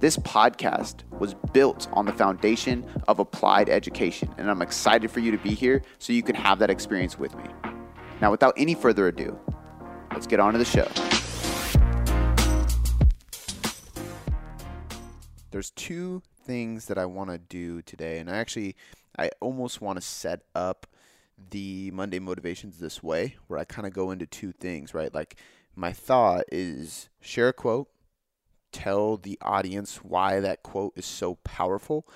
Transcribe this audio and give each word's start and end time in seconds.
This 0.00 0.16
podcast 0.16 1.02
was 1.18 1.34
built 1.52 1.86
on 1.92 2.06
the 2.06 2.12
foundation 2.14 2.86
of 3.06 3.18
applied 3.18 3.68
education, 3.68 4.34
and 4.38 4.50
I'm 4.50 4.62
excited 4.62 5.10
for 5.10 5.20
you 5.20 5.30
to 5.30 5.36
be 5.36 5.50
here 5.50 5.82
so 5.98 6.14
you 6.14 6.22
can 6.22 6.34
have 6.34 6.58
that 6.60 6.70
experience 6.70 7.18
with 7.18 7.36
me. 7.36 7.44
Now, 8.22 8.30
without 8.30 8.54
any 8.56 8.74
further 8.74 9.08
ado, 9.08 9.38
let's 10.10 10.26
get 10.26 10.40
on 10.40 10.54
to 10.54 10.58
the 10.58 10.64
show. 10.64 10.88
There's 15.50 15.70
two 15.72 16.22
things 16.46 16.86
that 16.86 16.96
I 16.96 17.04
want 17.04 17.28
to 17.28 17.36
do 17.36 17.82
today, 17.82 18.20
and 18.20 18.30
I 18.30 18.38
actually, 18.38 18.76
I 19.18 19.28
almost 19.42 19.82
want 19.82 19.98
to 19.98 20.02
set 20.02 20.40
up 20.54 20.86
the 21.50 21.90
Monday 21.90 22.20
motivations 22.20 22.78
this 22.78 23.02
way, 23.02 23.36
where 23.48 23.58
I 23.58 23.64
kind 23.64 23.86
of 23.86 23.92
go 23.92 24.12
into 24.12 24.24
two 24.24 24.52
things, 24.52 24.94
right? 24.94 25.12
Like, 25.14 25.36
my 25.76 25.92
thought 25.92 26.44
is 26.50 27.10
share 27.20 27.48
a 27.48 27.52
quote 27.52 27.90
tell 28.72 29.16
the 29.16 29.38
audience 29.42 29.98
why 29.98 30.40
that 30.40 30.62
quote 30.62 30.92
is 30.96 31.06
so 31.06 31.36
powerful, 31.44 32.06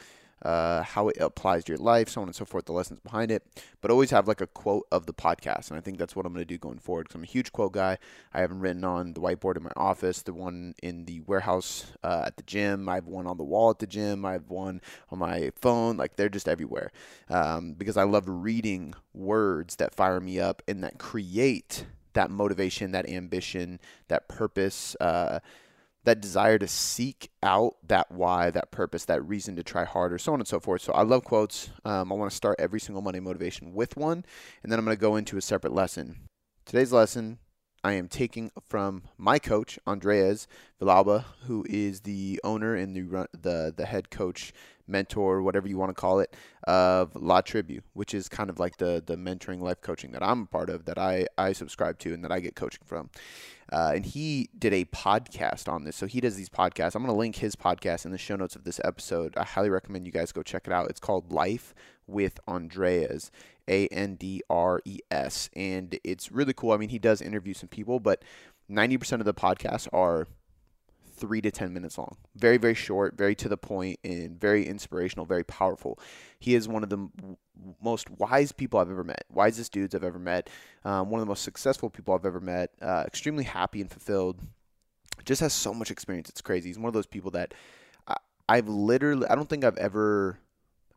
uh, 0.42 0.82
how 0.82 1.08
it 1.08 1.16
applies 1.20 1.64
to 1.64 1.72
your 1.72 1.78
life, 1.78 2.08
so 2.08 2.20
on 2.20 2.28
and 2.28 2.36
so 2.36 2.44
forth, 2.44 2.66
the 2.66 2.72
lessons 2.72 3.00
behind 3.00 3.30
it. 3.30 3.42
But 3.80 3.90
always 3.90 4.10
have 4.10 4.28
like 4.28 4.40
a 4.40 4.46
quote 4.46 4.86
of 4.92 5.06
the 5.06 5.14
podcast. 5.14 5.70
And 5.70 5.78
I 5.78 5.80
think 5.80 5.98
that's 5.98 6.14
what 6.14 6.26
I'm 6.26 6.32
going 6.32 6.46
to 6.46 6.54
do 6.54 6.58
going 6.58 6.78
forward 6.78 7.04
because 7.04 7.14
I'm 7.14 7.22
a 7.22 7.26
huge 7.26 7.52
quote 7.52 7.72
guy. 7.72 7.98
I 8.32 8.40
have 8.40 8.50
them 8.50 8.60
written 8.60 8.84
on 8.84 9.14
the 9.14 9.20
whiteboard 9.20 9.56
in 9.56 9.62
my 9.62 9.72
office, 9.76 10.22
the 10.22 10.34
one 10.34 10.74
in 10.82 11.06
the 11.06 11.20
warehouse 11.20 11.92
uh, 12.02 12.24
at 12.26 12.36
the 12.36 12.42
gym. 12.42 12.88
I 12.88 12.96
have 12.96 13.06
one 13.06 13.26
on 13.26 13.38
the 13.38 13.44
wall 13.44 13.70
at 13.70 13.78
the 13.78 13.86
gym. 13.86 14.24
I 14.24 14.32
have 14.32 14.50
one 14.50 14.80
on 15.10 15.18
my 15.18 15.50
phone. 15.56 15.96
Like 15.96 16.16
they're 16.16 16.28
just 16.28 16.48
everywhere 16.48 16.92
um, 17.30 17.72
because 17.72 17.96
I 17.96 18.02
love 18.04 18.24
reading 18.26 18.94
words 19.14 19.76
that 19.76 19.94
fire 19.94 20.20
me 20.20 20.40
up 20.40 20.62
and 20.68 20.84
that 20.84 20.98
create 20.98 21.86
that 22.12 22.30
motivation, 22.30 22.92
that 22.92 23.08
ambition, 23.08 23.80
that 24.08 24.28
purpose. 24.28 24.96
Uh, 25.00 25.40
that 26.04 26.20
desire 26.20 26.58
to 26.58 26.68
seek 26.68 27.30
out 27.42 27.76
that 27.86 28.10
why, 28.10 28.50
that 28.50 28.70
purpose, 28.70 29.04
that 29.06 29.26
reason 29.26 29.56
to 29.56 29.62
try 29.62 29.84
harder, 29.84 30.18
so 30.18 30.32
on 30.32 30.40
and 30.40 30.48
so 30.48 30.60
forth. 30.60 30.82
So 30.82 30.92
I 30.92 31.02
love 31.02 31.24
quotes. 31.24 31.70
Um, 31.84 32.12
I 32.12 32.14
want 32.14 32.30
to 32.30 32.36
start 32.36 32.56
every 32.58 32.80
single 32.80 33.02
Monday 33.02 33.20
motivation 33.20 33.74
with 33.74 33.96
one, 33.96 34.24
and 34.62 34.70
then 34.70 34.78
I'm 34.78 34.84
going 34.84 34.96
to 34.96 35.00
go 35.00 35.16
into 35.16 35.36
a 35.36 35.42
separate 35.42 35.72
lesson. 35.72 36.20
Today's 36.66 36.92
lesson 36.92 37.38
I 37.84 37.92
am 37.92 38.08
taking 38.08 38.50
from 38.66 39.02
my 39.18 39.38
coach 39.38 39.78
Andres 39.86 40.48
Villalba, 40.80 41.26
who 41.42 41.66
is 41.68 42.00
the 42.00 42.40
owner 42.42 42.74
and 42.74 42.96
the 42.96 43.28
the 43.38 43.74
the 43.76 43.84
head 43.84 44.10
coach, 44.10 44.54
mentor, 44.86 45.42
whatever 45.42 45.68
you 45.68 45.76
want 45.76 45.90
to 45.90 45.94
call 45.94 46.18
it, 46.20 46.34
of 46.66 47.14
La 47.14 47.42
Tribu, 47.42 47.82
which 47.92 48.14
is 48.14 48.26
kind 48.26 48.48
of 48.48 48.58
like 48.58 48.78
the 48.78 49.02
the 49.04 49.16
mentoring 49.16 49.60
life 49.60 49.82
coaching 49.82 50.12
that 50.12 50.22
I'm 50.22 50.42
a 50.42 50.46
part 50.46 50.70
of, 50.70 50.86
that 50.86 50.98
I 50.98 51.26
I 51.36 51.52
subscribe 51.52 51.98
to, 51.98 52.14
and 52.14 52.24
that 52.24 52.32
I 52.32 52.40
get 52.40 52.56
coaching 52.56 52.82
from. 52.86 53.10
Uh, 53.70 53.92
and 53.94 54.06
he 54.06 54.48
did 54.58 54.72
a 54.72 54.84
podcast 54.86 55.70
on 55.70 55.84
this. 55.84 55.96
So 55.96 56.06
he 56.06 56.20
does 56.20 56.36
these 56.36 56.50
podcasts. 56.50 56.94
I'm 56.94 57.02
going 57.02 57.14
to 57.14 57.18
link 57.18 57.36
his 57.36 57.56
podcast 57.56 58.04
in 58.04 58.12
the 58.12 58.18
show 58.18 58.36
notes 58.36 58.54
of 58.54 58.64
this 58.64 58.78
episode. 58.84 59.34
I 59.36 59.44
highly 59.44 59.70
recommend 59.70 60.06
you 60.06 60.12
guys 60.12 60.32
go 60.32 60.42
check 60.42 60.66
it 60.66 60.72
out. 60.72 60.90
It's 60.90 61.00
called 61.00 61.32
Life 61.32 61.74
with 62.06 62.38
Andres, 62.46 63.30
A 63.68 63.86
N 63.88 64.16
D 64.16 64.42
R 64.50 64.80
E 64.84 64.98
S. 65.10 65.50
And 65.54 65.98
it's 66.04 66.30
really 66.32 66.52
cool. 66.52 66.72
I 66.72 66.76
mean, 66.76 66.90
he 66.90 66.98
does 66.98 67.20
interview 67.20 67.54
some 67.54 67.68
people, 67.68 68.00
but 68.00 68.22
90% 68.70 69.20
of 69.20 69.24
the 69.24 69.34
podcasts 69.34 69.88
are 69.92 70.26
three 71.16 71.40
to 71.40 71.50
10 71.50 71.72
minutes 71.72 71.96
long. 71.96 72.16
Very, 72.34 72.56
very 72.56 72.74
short, 72.74 73.16
very 73.16 73.34
to 73.36 73.48
the 73.48 73.56
point, 73.56 73.98
and 74.04 74.38
very 74.40 74.66
inspirational, 74.66 75.24
very 75.24 75.44
powerful. 75.44 75.98
He 76.38 76.54
is 76.54 76.68
one 76.68 76.82
of 76.82 76.90
the 76.90 77.08
most 77.82 78.10
wise 78.10 78.52
people 78.52 78.80
I've 78.80 78.90
ever 78.90 79.04
met, 79.04 79.24
wisest 79.30 79.72
dudes 79.72 79.94
I've 79.94 80.04
ever 80.04 80.18
met, 80.18 80.50
um, 80.84 81.10
one 81.10 81.20
of 81.20 81.26
the 81.26 81.30
most 81.30 81.44
successful 81.44 81.88
people 81.88 82.14
I've 82.14 82.26
ever 82.26 82.40
met, 82.40 82.70
uh, 82.82 83.04
extremely 83.06 83.44
happy 83.44 83.80
and 83.80 83.90
fulfilled. 83.90 84.40
Just 85.24 85.40
has 85.40 85.52
so 85.52 85.72
much 85.72 85.90
experience. 85.90 86.28
It's 86.28 86.42
crazy. 86.42 86.68
He's 86.68 86.78
one 86.78 86.88
of 86.88 86.94
those 86.94 87.06
people 87.06 87.30
that 87.32 87.54
I, 88.08 88.16
I've 88.48 88.68
literally, 88.68 89.26
I 89.28 89.34
don't 89.34 89.48
think 89.48 89.64
I've 89.64 89.78
ever 89.78 90.38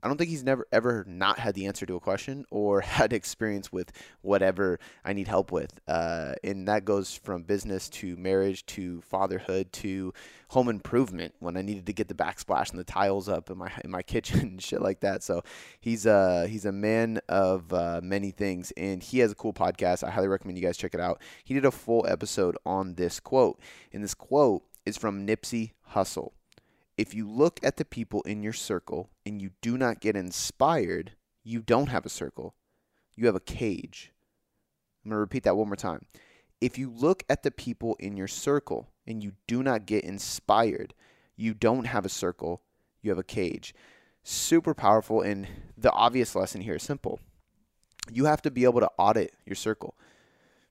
I 0.07 0.09
don't 0.09 0.17
think 0.17 0.29
he's 0.29 0.45
never 0.45 0.65
ever 0.71 1.03
not 1.05 1.37
had 1.37 1.53
the 1.53 1.65
answer 1.65 1.85
to 1.85 1.97
a 1.97 1.99
question 1.99 2.45
or 2.49 2.79
had 2.97 3.11
experience 3.11 3.73
with 3.73 3.91
whatever 4.21 4.79
I 5.03 5.11
need 5.11 5.27
help 5.27 5.51
with. 5.51 5.81
Uh, 5.85 6.35
and 6.45 6.65
that 6.69 6.85
goes 6.85 7.13
from 7.13 7.43
business 7.43 7.89
to 7.89 8.15
marriage 8.15 8.65
to 8.67 9.01
fatherhood 9.01 9.73
to 9.73 10.13
home 10.47 10.69
improvement 10.69 11.35
when 11.39 11.57
I 11.57 11.61
needed 11.61 11.87
to 11.87 11.93
get 11.93 12.07
the 12.07 12.13
backsplash 12.13 12.69
and 12.69 12.79
the 12.79 12.85
tiles 12.85 13.27
up 13.27 13.49
in 13.49 13.57
my 13.57 13.69
in 13.83 13.91
my 13.91 14.01
kitchen 14.13 14.39
and 14.39 14.61
shit 14.61 14.81
like 14.81 15.01
that. 15.01 15.23
So 15.23 15.43
he's 15.81 16.05
a 16.05 16.47
he's 16.47 16.63
a 16.63 16.71
man 16.71 17.19
of 17.27 17.73
uh, 17.73 17.99
many 18.01 18.31
things, 18.31 18.71
and 18.77 19.03
he 19.03 19.19
has 19.19 19.33
a 19.33 19.35
cool 19.35 19.51
podcast. 19.51 20.07
I 20.07 20.09
highly 20.09 20.29
recommend 20.29 20.57
you 20.57 20.63
guys 20.63 20.77
check 20.77 20.93
it 20.93 21.01
out. 21.01 21.21
He 21.43 21.53
did 21.53 21.65
a 21.65 21.71
full 21.71 22.07
episode 22.07 22.57
on 22.65 22.95
this 22.95 23.19
quote, 23.19 23.59
and 23.91 24.01
this 24.01 24.13
quote 24.13 24.63
is 24.85 24.95
from 24.95 25.27
Nipsey 25.27 25.71
Hussle 25.93 26.31
if 26.97 27.13
you 27.13 27.29
look 27.29 27.59
at 27.63 27.77
the 27.77 27.85
people 27.85 28.21
in 28.23 28.41
your 28.41 28.53
circle 28.53 29.09
and 29.25 29.41
you 29.41 29.51
do 29.61 29.77
not 29.77 30.01
get 30.01 30.15
inspired, 30.15 31.11
you 31.43 31.61
don't 31.61 31.87
have 31.87 32.05
a 32.05 32.09
circle. 32.09 32.55
You 33.15 33.27
have 33.27 33.35
a 33.35 33.39
cage. 33.39 34.11
I'm 35.03 35.11
going 35.11 35.17
to 35.17 35.21
repeat 35.21 35.43
that 35.43 35.55
one 35.55 35.67
more 35.67 35.75
time. 35.75 36.05
If 36.59 36.77
you 36.77 36.89
look 36.89 37.23
at 37.29 37.43
the 37.43 37.51
people 37.51 37.95
in 37.99 38.17
your 38.17 38.27
circle 38.27 38.89
and 39.05 39.23
you 39.23 39.33
do 39.45 39.61
not 39.61 39.85
get 39.85 40.03
inspired, 40.03 40.95
you 41.35 41.53
don't 41.53 41.85
have 41.85 42.05
a 42.05 42.09
circle. 42.09 42.61
You 43.01 43.11
have 43.11 43.19
a 43.19 43.23
cage. 43.23 43.75
Super 44.23 44.73
powerful. 44.73 45.21
And 45.21 45.47
the 45.77 45.91
obvious 45.91 46.35
lesson 46.35 46.61
here 46.61 46.75
is 46.75 46.83
simple 46.83 47.19
you 48.09 48.25
have 48.25 48.41
to 48.41 48.51
be 48.51 48.63
able 48.63 48.79
to 48.79 48.89
audit 48.97 49.33
your 49.45 49.55
circle, 49.55 49.95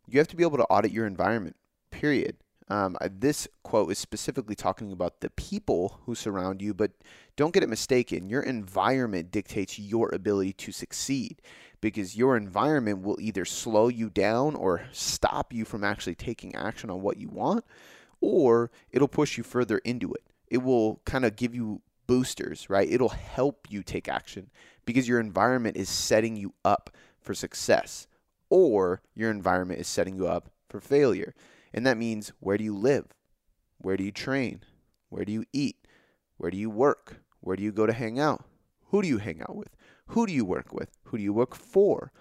you 0.09 0.19
have 0.19 0.29
to 0.29 0.37
be 0.37 0.43
able 0.43 0.59
to 0.59 0.65
audit 0.65 0.91
your 0.91 1.07
environment, 1.07 1.57
period. 1.91 2.37
Um, 2.69 2.97
this 3.09 3.47
quote 3.63 3.93
is 3.93 3.99
specifically 3.99 4.57
talking 4.57 4.91
about 4.91 5.21
the 5.21 5.31
people 5.31 6.01
who 6.05 6.15
surround 6.17 6.61
you, 6.61 6.75
but 6.75 6.91
don't 7.37 7.55
get 7.55 7.63
it 7.63 7.69
mistaken. 7.69 8.29
Your 8.29 8.43
environment 8.43 9.31
dictates 9.31 9.79
your 9.79 10.13
ability 10.13 10.53
to 10.55 10.73
succeed 10.73 11.41
because 11.81 12.17
your 12.17 12.37
environment 12.37 13.03
will 13.03 13.21
either 13.21 13.45
slow 13.45 13.87
you 13.89 14.11
down 14.11 14.57
or 14.57 14.83
stop 14.91 15.53
you 15.53 15.65
from 15.65 15.85
actually 15.85 16.17
taking 16.17 16.57
action 16.57 16.91
on 16.91 17.03
what 17.03 17.19
you 17.19 17.29
want, 17.29 17.65
or 18.21 18.71
it'll 18.91 19.07
push 19.07 19.39
you 19.39 19.45
further 19.45 19.79
into 19.79 20.13
it. 20.13 20.25
It 20.49 20.59
will 20.59 21.01
kind 21.05 21.25
of 21.25 21.37
give 21.37 21.55
you 21.55 21.83
boosters, 22.09 22.69
right? 22.69 22.91
It'll 22.91 23.11
help 23.11 23.69
you 23.71 23.83
take 23.83 24.09
action 24.09 24.51
because 24.85 25.07
your 25.07 25.21
environment 25.21 25.77
is 25.77 25.89
setting 25.89 26.37
you 26.37 26.55
up 26.65 26.91
for 27.21 27.35
success, 27.35 28.09
or 28.49 29.03
your 29.15 29.31
environment 29.31 29.81
is 29.81 29.89
setting 29.89 30.17
you 30.17 30.27
up 30.27 30.51
for 30.69 30.81
failure. 30.81 31.35
And 31.77 31.87
that 31.87 31.99
means 31.99 32.33
where 32.41 32.57
do 32.57 32.65
you 32.65 32.75
live? 32.75 33.07
Where 33.79 33.99
do 33.99 34.03
you 34.03 34.11
train? 34.11 34.63
Where 35.11 35.27
do 35.27 35.33
you 35.33 35.45
eat? 35.53 35.77
Where 36.39 36.51
do 36.51 36.57
you 36.57 36.71
work? 36.71 37.21
Where 37.41 37.55
do 37.55 37.63
you 37.63 37.71
go 37.71 37.87
to 37.87 37.93
hang 37.93 38.19
out? 38.19 38.45
Who 38.87 39.03
do 39.03 39.09
you 39.09 39.19
hang 39.19 39.43
out 39.43 39.55
with? 39.55 39.77
Who 40.09 40.27
do 40.27 40.33
you 40.33 40.45
work 40.45 40.73
with? 40.73 40.91
Who 41.05 41.19
do 41.19 41.23
you 41.23 41.35
work 41.35 41.55
for? 41.55 42.13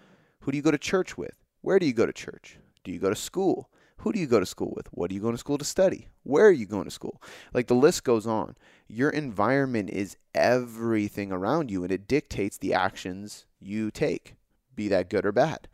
Who 0.41 0.51
do 0.51 0.57
you 0.57 0.61
go 0.61 0.71
to 0.71 0.77
church 0.77 1.17
with? 1.17 1.35
Where 1.61 1.79
do 1.79 1.85
you 1.85 1.93
go 1.93 2.05
to 2.05 2.13
church? 2.13 2.57
Do 2.83 2.91
you 2.91 2.99
go 2.99 3.09
to 3.09 3.16
school? 3.16 3.69
Who 3.99 4.11
do 4.11 4.19
you 4.19 4.27
go 4.27 4.39
to 4.39 4.45
school 4.45 4.73
with? 4.75 4.88
What 4.91 5.09
are 5.09 5.13
you 5.13 5.21
going 5.21 5.33
to 5.33 5.39
school 5.39 5.57
to 5.57 5.66
study? 5.66 6.09
Where 6.23 6.45
are 6.47 6.51
you 6.51 6.66
going 6.66 6.83
to 6.83 6.91
school? 6.91 7.22
Like 7.53 7.67
the 7.67 7.75
list 7.75 8.03
goes 8.03 8.27
on. 8.27 8.55
Your 8.87 9.09
environment 9.09 9.89
is 9.89 10.17
everything 10.33 11.31
around 11.31 11.72
you 11.72 11.84
and 11.84 11.91
it 11.91 12.07
dictates 12.07 12.57
the 12.57 12.73
actions 12.73 13.46
you 13.59 13.90
take, 13.90 14.35
be 14.75 14.90
that 14.90 15.09
good 15.09 15.25
or 15.25 15.31
bad. 15.31 15.69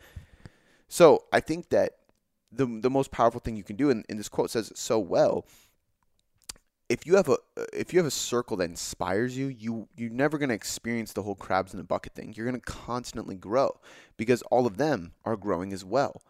So 0.87 1.23
I 1.33 1.39
think 1.39 1.69
that 1.69 1.93
the 2.51 2.65
the 2.65 2.89
most 2.89 3.11
powerful 3.11 3.39
thing 3.39 3.55
you 3.55 3.63
can 3.63 3.75
do, 3.75 3.89
and, 3.89 4.05
and 4.09 4.19
this 4.19 4.29
quote 4.29 4.51
says 4.51 4.71
it 4.71 4.77
so 4.77 4.99
well. 4.99 5.45
If 6.89 7.05
you 7.05 7.15
have 7.15 7.29
a 7.29 7.37
if 7.73 7.93
you 7.93 7.99
have 7.99 8.07
a 8.07 8.11
circle 8.11 8.57
that 8.57 8.69
inspires 8.69 9.37
you, 9.37 9.47
you 9.47 9.87
you're 9.95 10.09
never 10.09 10.37
going 10.37 10.49
to 10.49 10.55
experience 10.55 11.13
the 11.13 11.23
whole 11.23 11.35
crabs 11.35 11.73
in 11.73 11.79
a 11.79 11.83
bucket 11.83 12.13
thing. 12.13 12.33
You're 12.35 12.47
going 12.47 12.59
to 12.59 12.65
constantly 12.71 13.35
grow 13.35 13.79
because 14.17 14.41
all 14.43 14.67
of 14.67 14.77
them 14.77 15.13
are 15.23 15.37
growing 15.37 15.71
as 15.71 15.85
well. 15.85 16.21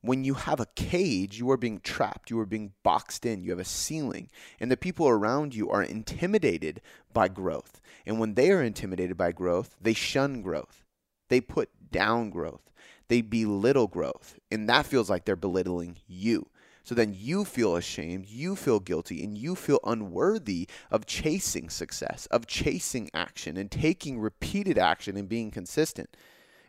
When 0.00 0.24
you 0.24 0.34
have 0.34 0.58
a 0.58 0.66
cage, 0.74 1.38
you 1.38 1.48
are 1.52 1.56
being 1.56 1.78
trapped. 1.78 2.28
You 2.28 2.40
are 2.40 2.46
being 2.46 2.72
boxed 2.82 3.24
in. 3.24 3.44
You 3.44 3.50
have 3.50 3.60
a 3.60 3.64
ceiling, 3.64 4.28
and 4.58 4.68
the 4.68 4.76
people 4.76 5.08
around 5.08 5.54
you 5.54 5.70
are 5.70 5.82
intimidated 5.82 6.80
by 7.12 7.28
growth. 7.28 7.80
And 8.04 8.18
when 8.18 8.34
they 8.34 8.50
are 8.50 8.62
intimidated 8.62 9.16
by 9.16 9.30
growth, 9.30 9.76
they 9.80 9.94
shun 9.94 10.42
growth. 10.42 10.84
They 11.28 11.40
put 11.40 11.70
down 11.92 12.30
growth 12.30 12.72
they 13.08 13.20
belittle 13.20 13.86
growth. 13.86 14.38
And 14.50 14.68
that 14.68 14.86
feels 14.86 15.10
like 15.10 15.24
they're 15.24 15.36
belittling 15.36 15.98
you. 16.06 16.48
So 16.84 16.94
then 16.94 17.14
you 17.16 17.44
feel 17.44 17.76
ashamed, 17.76 18.26
you 18.26 18.56
feel 18.56 18.80
guilty, 18.80 19.22
and 19.22 19.38
you 19.38 19.54
feel 19.54 19.78
unworthy 19.84 20.68
of 20.90 21.06
chasing 21.06 21.70
success, 21.70 22.26
of 22.26 22.46
chasing 22.46 23.08
action, 23.14 23.56
and 23.56 23.70
taking 23.70 24.18
repeated 24.18 24.78
action 24.78 25.16
and 25.16 25.28
being 25.28 25.50
consistent. 25.50 26.16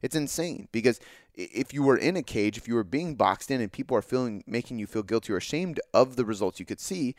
It's 0.03 0.15
insane 0.15 0.67
because 0.71 0.99
if 1.33 1.73
you 1.73 1.81
were 1.81 1.97
in 1.97 2.15
a 2.15 2.21
cage, 2.21 2.57
if 2.57 2.67
you 2.67 2.75
were 2.75 2.83
being 2.83 3.15
boxed 3.15 3.49
in 3.49 3.61
and 3.61 3.71
people 3.71 3.97
are 3.97 4.01
feeling 4.01 4.43
making 4.45 4.77
you 4.77 4.85
feel 4.85 5.01
guilty 5.01 5.33
or 5.33 5.37
ashamed 5.37 5.79
of 5.93 6.15
the 6.15 6.25
results 6.25 6.59
you 6.59 6.65
could 6.65 6.81
see, 6.81 7.15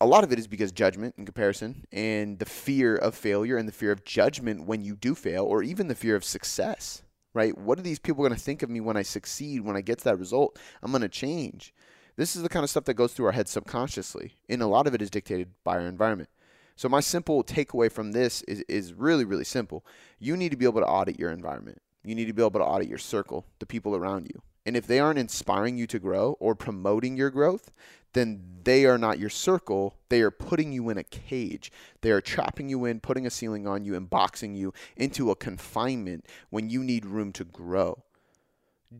a 0.00 0.06
lot 0.06 0.24
of 0.24 0.32
it 0.32 0.38
is 0.38 0.46
because 0.46 0.70
judgment 0.70 1.14
and 1.18 1.26
comparison 1.26 1.84
and 1.92 2.38
the 2.38 2.46
fear 2.46 2.96
of 2.96 3.16
failure 3.16 3.56
and 3.56 3.68
the 3.68 3.72
fear 3.72 3.90
of 3.90 4.04
judgment 4.04 4.64
when 4.64 4.82
you 4.82 4.94
do 4.94 5.14
fail 5.14 5.44
or 5.44 5.62
even 5.62 5.88
the 5.88 5.94
fear 5.94 6.14
of 6.14 6.24
success 6.24 7.02
right? 7.34 7.56
What 7.56 7.78
are 7.78 7.82
these 7.82 7.98
people 7.98 8.24
going 8.24 8.36
to 8.36 8.40
think 8.40 8.62
of 8.62 8.70
me 8.70 8.80
when 8.80 8.96
i 8.96 9.02
succeed 9.02 9.60
when 9.60 9.76
i 9.76 9.80
get 9.80 9.98
to 9.98 10.04
that 10.04 10.18
result? 10.18 10.58
I'm 10.82 10.90
going 10.90 11.02
to 11.02 11.08
change. 11.08 11.74
This 12.16 12.34
is 12.34 12.42
the 12.42 12.48
kind 12.48 12.64
of 12.64 12.70
stuff 12.70 12.84
that 12.84 12.94
goes 12.94 13.12
through 13.12 13.26
our 13.26 13.32
head 13.32 13.48
subconsciously 13.48 14.34
and 14.48 14.62
a 14.62 14.66
lot 14.66 14.86
of 14.86 14.94
it 14.94 15.02
is 15.02 15.10
dictated 15.10 15.50
by 15.64 15.74
our 15.74 15.86
environment. 15.86 16.30
So 16.76 16.88
my 16.88 17.00
simple 17.00 17.42
takeaway 17.42 17.90
from 17.90 18.12
this 18.12 18.42
is, 18.42 18.64
is 18.68 18.94
really 18.94 19.24
really 19.24 19.44
simple. 19.44 19.84
You 20.18 20.36
need 20.36 20.50
to 20.50 20.56
be 20.56 20.64
able 20.64 20.80
to 20.80 20.86
audit 20.86 21.18
your 21.18 21.30
environment. 21.30 21.80
You 22.04 22.14
need 22.14 22.26
to 22.26 22.32
be 22.32 22.42
able 22.42 22.60
to 22.60 22.64
audit 22.64 22.88
your 22.88 22.98
circle 22.98 23.44
the 23.58 23.66
people 23.66 23.94
around 23.94 24.26
you 24.26 24.42
and 24.66 24.76
if 24.76 24.86
they 24.86 24.98
aren't 24.98 25.18
inspiring 25.18 25.78
you 25.78 25.86
to 25.86 25.98
grow 25.98 26.36
or 26.40 26.54
promoting 26.54 27.16
your 27.16 27.30
growth, 27.30 27.70
then 28.12 28.42
they 28.64 28.84
are 28.84 28.98
not 28.98 29.18
your 29.18 29.30
circle. 29.30 29.96
They 30.08 30.20
are 30.22 30.30
putting 30.30 30.72
you 30.72 30.88
in 30.88 30.98
a 30.98 31.04
cage. 31.04 31.70
They 32.00 32.10
are 32.10 32.20
trapping 32.20 32.68
you 32.68 32.84
in, 32.84 33.00
putting 33.00 33.26
a 33.26 33.30
ceiling 33.30 33.66
on 33.66 33.84
you, 33.84 33.94
and 33.94 34.08
boxing 34.08 34.54
you 34.54 34.72
into 34.96 35.30
a 35.30 35.36
confinement 35.36 36.26
when 36.50 36.70
you 36.70 36.82
need 36.82 37.06
room 37.06 37.32
to 37.32 37.44
grow. 37.44 38.02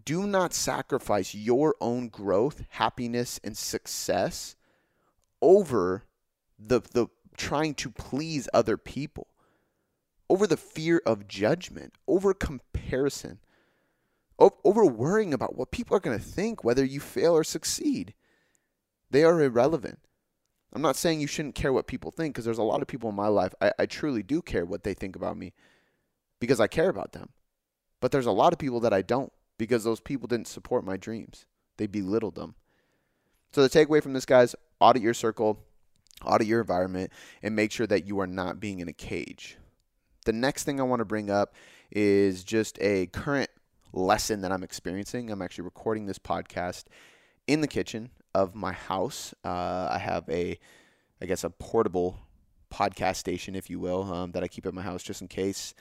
Do 0.04 0.26
not 0.26 0.52
sacrifice 0.52 1.34
your 1.34 1.74
own 1.80 2.08
growth, 2.08 2.64
happiness, 2.70 3.40
and 3.42 3.56
success 3.56 4.56
over 5.40 6.04
the, 6.58 6.80
the 6.92 7.06
trying 7.36 7.74
to 7.74 7.90
please 7.90 8.48
other 8.52 8.76
people, 8.76 9.28
over 10.28 10.46
the 10.46 10.56
fear 10.56 11.00
of 11.06 11.26
judgment, 11.28 11.94
over 12.06 12.34
comparison 12.34 13.38
over 14.38 14.84
worrying 14.84 15.34
about 15.34 15.56
what 15.56 15.70
people 15.70 15.96
are 15.96 16.00
going 16.00 16.18
to 16.18 16.24
think 16.24 16.62
whether 16.62 16.84
you 16.84 17.00
fail 17.00 17.34
or 17.34 17.44
succeed. 17.44 18.14
They 19.10 19.24
are 19.24 19.40
irrelevant. 19.40 19.98
I'm 20.72 20.82
not 20.82 20.96
saying 20.96 21.20
you 21.20 21.26
shouldn't 21.26 21.54
care 21.54 21.72
what 21.72 21.86
people 21.86 22.10
think 22.10 22.34
because 22.34 22.44
there's 22.44 22.58
a 22.58 22.62
lot 22.62 22.82
of 22.82 22.88
people 22.88 23.08
in 23.08 23.16
my 23.16 23.28
life 23.28 23.54
I, 23.60 23.72
I 23.78 23.86
truly 23.86 24.22
do 24.22 24.42
care 24.42 24.66
what 24.66 24.84
they 24.84 24.94
think 24.94 25.16
about 25.16 25.36
me 25.36 25.54
because 26.40 26.60
I 26.60 26.66
care 26.66 26.90
about 26.90 27.12
them. 27.12 27.30
But 28.00 28.12
there's 28.12 28.26
a 28.26 28.32
lot 28.32 28.52
of 28.52 28.58
people 28.58 28.80
that 28.80 28.92
I 28.92 29.02
don't 29.02 29.32
because 29.56 29.82
those 29.82 30.00
people 30.00 30.28
didn't 30.28 30.46
support 30.46 30.84
my 30.84 30.96
dreams. 30.96 31.46
They 31.78 31.86
belittled 31.86 32.34
them. 32.34 32.54
So 33.52 33.66
the 33.66 33.68
takeaway 33.68 34.02
from 34.02 34.12
this, 34.12 34.26
guys, 34.26 34.54
audit 34.78 35.02
your 35.02 35.14
circle, 35.14 35.64
audit 36.24 36.46
your 36.46 36.60
environment, 36.60 37.12
and 37.42 37.56
make 37.56 37.72
sure 37.72 37.86
that 37.86 38.06
you 38.06 38.20
are 38.20 38.26
not 38.26 38.60
being 38.60 38.80
in 38.80 38.88
a 38.88 38.92
cage. 38.92 39.56
The 40.26 40.32
next 40.32 40.64
thing 40.64 40.78
I 40.78 40.84
want 40.84 41.00
to 41.00 41.06
bring 41.06 41.30
up 41.30 41.54
is 41.90 42.44
just 42.44 42.78
a 42.82 43.06
current 43.06 43.48
lesson 43.92 44.40
that 44.42 44.52
I'm 44.52 44.62
experiencing. 44.62 45.30
I'm 45.30 45.42
actually 45.42 45.64
recording 45.64 46.06
this 46.06 46.18
podcast 46.18 46.84
in 47.46 47.60
the 47.60 47.68
kitchen 47.68 48.10
of 48.34 48.54
my 48.54 48.72
house. 48.72 49.34
Uh, 49.44 49.88
I 49.90 49.98
have 49.98 50.28
a, 50.28 50.58
I 51.20 51.26
guess, 51.26 51.44
a 51.44 51.50
portable 51.50 52.18
podcast 52.70 53.16
station, 53.16 53.54
if 53.54 53.70
you 53.70 53.78
will, 53.78 54.12
um, 54.12 54.32
that 54.32 54.42
I 54.42 54.48
keep 54.48 54.66
at 54.66 54.74
my 54.74 54.82
house 54.82 55.02
just 55.02 55.22
in 55.22 55.28
case 55.28 55.74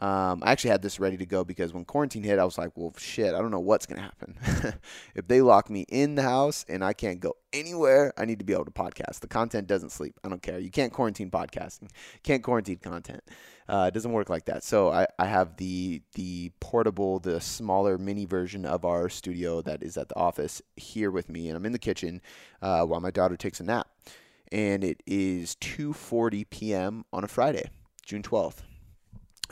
um, 0.00 0.42
I 0.42 0.52
actually 0.52 0.70
had 0.70 0.80
this 0.80 0.98
ready 0.98 1.18
to 1.18 1.26
go 1.26 1.44
because 1.44 1.74
when 1.74 1.84
quarantine 1.84 2.22
hit, 2.22 2.38
I 2.38 2.44
was 2.44 2.56
like, 2.56 2.70
well, 2.74 2.94
shit, 2.96 3.34
I 3.34 3.38
don't 3.38 3.50
know 3.50 3.60
what's 3.60 3.84
going 3.84 3.98
to 3.98 4.02
happen. 4.02 4.80
if 5.14 5.28
they 5.28 5.42
lock 5.42 5.68
me 5.68 5.84
in 5.88 6.14
the 6.14 6.22
house 6.22 6.64
and 6.70 6.82
I 6.82 6.94
can't 6.94 7.20
go 7.20 7.34
anywhere, 7.52 8.14
I 8.16 8.24
need 8.24 8.38
to 8.38 8.44
be 8.44 8.54
able 8.54 8.64
to 8.64 8.70
podcast. 8.70 9.20
The 9.20 9.26
content 9.26 9.66
doesn't 9.66 9.90
sleep. 9.90 10.18
I 10.24 10.30
don't 10.30 10.42
care. 10.42 10.58
You 10.58 10.70
can't 10.70 10.90
quarantine 10.90 11.30
podcasting, 11.30 11.90
can't 12.22 12.42
quarantine 12.42 12.78
content. 12.78 13.22
Uh, 13.70 13.86
it 13.86 13.94
doesn't 13.94 14.10
work 14.10 14.28
like 14.28 14.46
that. 14.46 14.64
So 14.64 14.90
I, 14.90 15.06
I 15.18 15.26
have 15.26 15.56
the 15.56 16.02
the 16.14 16.50
portable, 16.58 17.20
the 17.20 17.40
smaller 17.40 17.98
mini 17.98 18.24
version 18.24 18.66
of 18.66 18.84
our 18.84 19.08
studio 19.08 19.62
that 19.62 19.82
is 19.82 19.96
at 19.96 20.08
the 20.08 20.16
office 20.16 20.60
here 20.76 21.12
with 21.12 21.28
me, 21.28 21.48
and 21.48 21.56
I'm 21.56 21.64
in 21.64 21.70
the 21.70 21.78
kitchen 21.78 22.20
uh, 22.60 22.84
while 22.84 23.00
my 23.00 23.12
daughter 23.12 23.36
takes 23.36 23.60
a 23.60 23.62
nap. 23.62 23.86
And 24.50 24.82
it 24.82 25.02
is 25.06 25.54
2:40 25.60 26.50
p.m. 26.50 27.04
on 27.12 27.22
a 27.22 27.28
Friday, 27.28 27.70
June 28.04 28.22
12th 28.22 28.62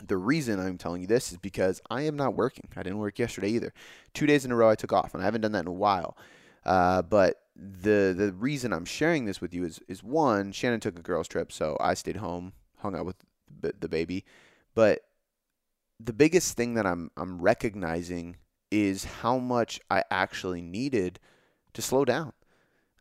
the 0.07 0.17
reason 0.17 0.59
I'm 0.59 0.77
telling 0.77 1.01
you 1.01 1.07
this 1.07 1.31
is 1.31 1.37
because 1.37 1.81
I 1.89 2.03
am 2.03 2.15
not 2.15 2.33
working. 2.35 2.69
I 2.75 2.83
didn't 2.83 2.99
work 2.99 3.19
yesterday 3.19 3.49
either. 3.49 3.73
Two 4.13 4.25
days 4.25 4.45
in 4.45 4.51
a 4.51 4.55
row 4.55 4.69
I 4.69 4.75
took 4.75 4.93
off, 4.93 5.13
and 5.13 5.21
I 5.21 5.25
haven't 5.25 5.41
done 5.41 5.51
that 5.51 5.61
in 5.61 5.67
a 5.67 5.73
while. 5.73 6.17
Uh, 6.65 7.01
but 7.01 7.41
the 7.55 8.13
the 8.17 8.33
reason 8.33 8.71
I'm 8.71 8.85
sharing 8.85 9.25
this 9.25 9.41
with 9.41 9.53
you 9.53 9.65
is 9.65 9.79
is 9.87 10.03
one, 10.03 10.51
Shannon 10.51 10.79
took 10.79 10.97
a 10.97 11.01
girls 11.01 11.27
trip, 11.27 11.51
so 11.51 11.77
I 11.79 11.93
stayed 11.93 12.17
home, 12.17 12.53
hung 12.77 12.95
out 12.95 13.05
with 13.05 13.17
the 13.61 13.89
baby. 13.89 14.25
But 14.75 15.01
the 15.99 16.13
biggest 16.13 16.55
thing 16.55 16.75
that 16.75 16.85
I'm 16.85 17.11
I'm 17.17 17.41
recognizing 17.41 18.37
is 18.71 19.03
how 19.03 19.37
much 19.37 19.79
I 19.89 20.03
actually 20.11 20.61
needed 20.61 21.19
to 21.73 21.81
slow 21.81 22.05
down. 22.05 22.33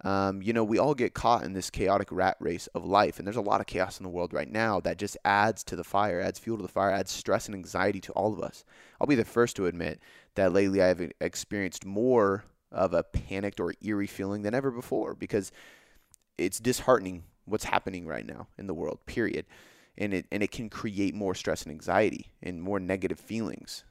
Um, 0.04 0.42
you 0.42 0.52
know, 0.52 0.62
we 0.62 0.78
all 0.78 0.94
get 0.94 1.12
caught 1.12 1.42
in 1.42 1.54
this 1.54 1.70
chaotic 1.70 2.12
rat 2.12 2.36
race 2.38 2.68
of 2.68 2.84
life, 2.84 3.18
and 3.18 3.26
there's 3.26 3.36
a 3.36 3.40
lot 3.40 3.60
of 3.60 3.66
chaos 3.66 3.98
in 3.98 4.04
the 4.04 4.10
world 4.10 4.32
right 4.32 4.50
now 4.50 4.78
that 4.80 4.96
just 4.96 5.16
adds 5.24 5.64
to 5.64 5.76
the 5.76 5.82
fire, 5.82 6.20
adds 6.20 6.38
fuel 6.38 6.56
to 6.56 6.62
the 6.62 6.68
fire, 6.68 6.90
adds 6.90 7.10
stress 7.10 7.46
and 7.46 7.54
anxiety 7.54 8.00
to 8.02 8.12
all 8.12 8.32
of 8.32 8.40
us. 8.40 8.64
I'll 9.00 9.08
be 9.08 9.16
the 9.16 9.24
first 9.24 9.56
to 9.56 9.66
admit 9.66 10.00
that 10.36 10.52
lately 10.52 10.80
I've 10.80 11.10
experienced 11.20 11.84
more 11.84 12.44
of 12.70 12.94
a 12.94 13.02
panicked 13.02 13.58
or 13.58 13.74
eerie 13.82 14.06
feeling 14.06 14.42
than 14.42 14.54
ever 14.54 14.70
before 14.70 15.14
because 15.14 15.50
it's 16.36 16.60
disheartening 16.60 17.24
what's 17.44 17.64
happening 17.64 18.06
right 18.06 18.26
now 18.26 18.46
in 18.56 18.68
the 18.68 18.74
world, 18.74 19.00
period. 19.06 19.46
And 20.00 20.14
it, 20.14 20.26
and 20.30 20.42
it 20.42 20.52
can 20.52 20.70
create 20.70 21.14
more 21.14 21.34
stress 21.34 21.64
and 21.64 21.72
anxiety 21.72 22.32
and 22.40 22.62
more 22.62 22.78
negative 22.78 23.18
feelings. 23.18 23.84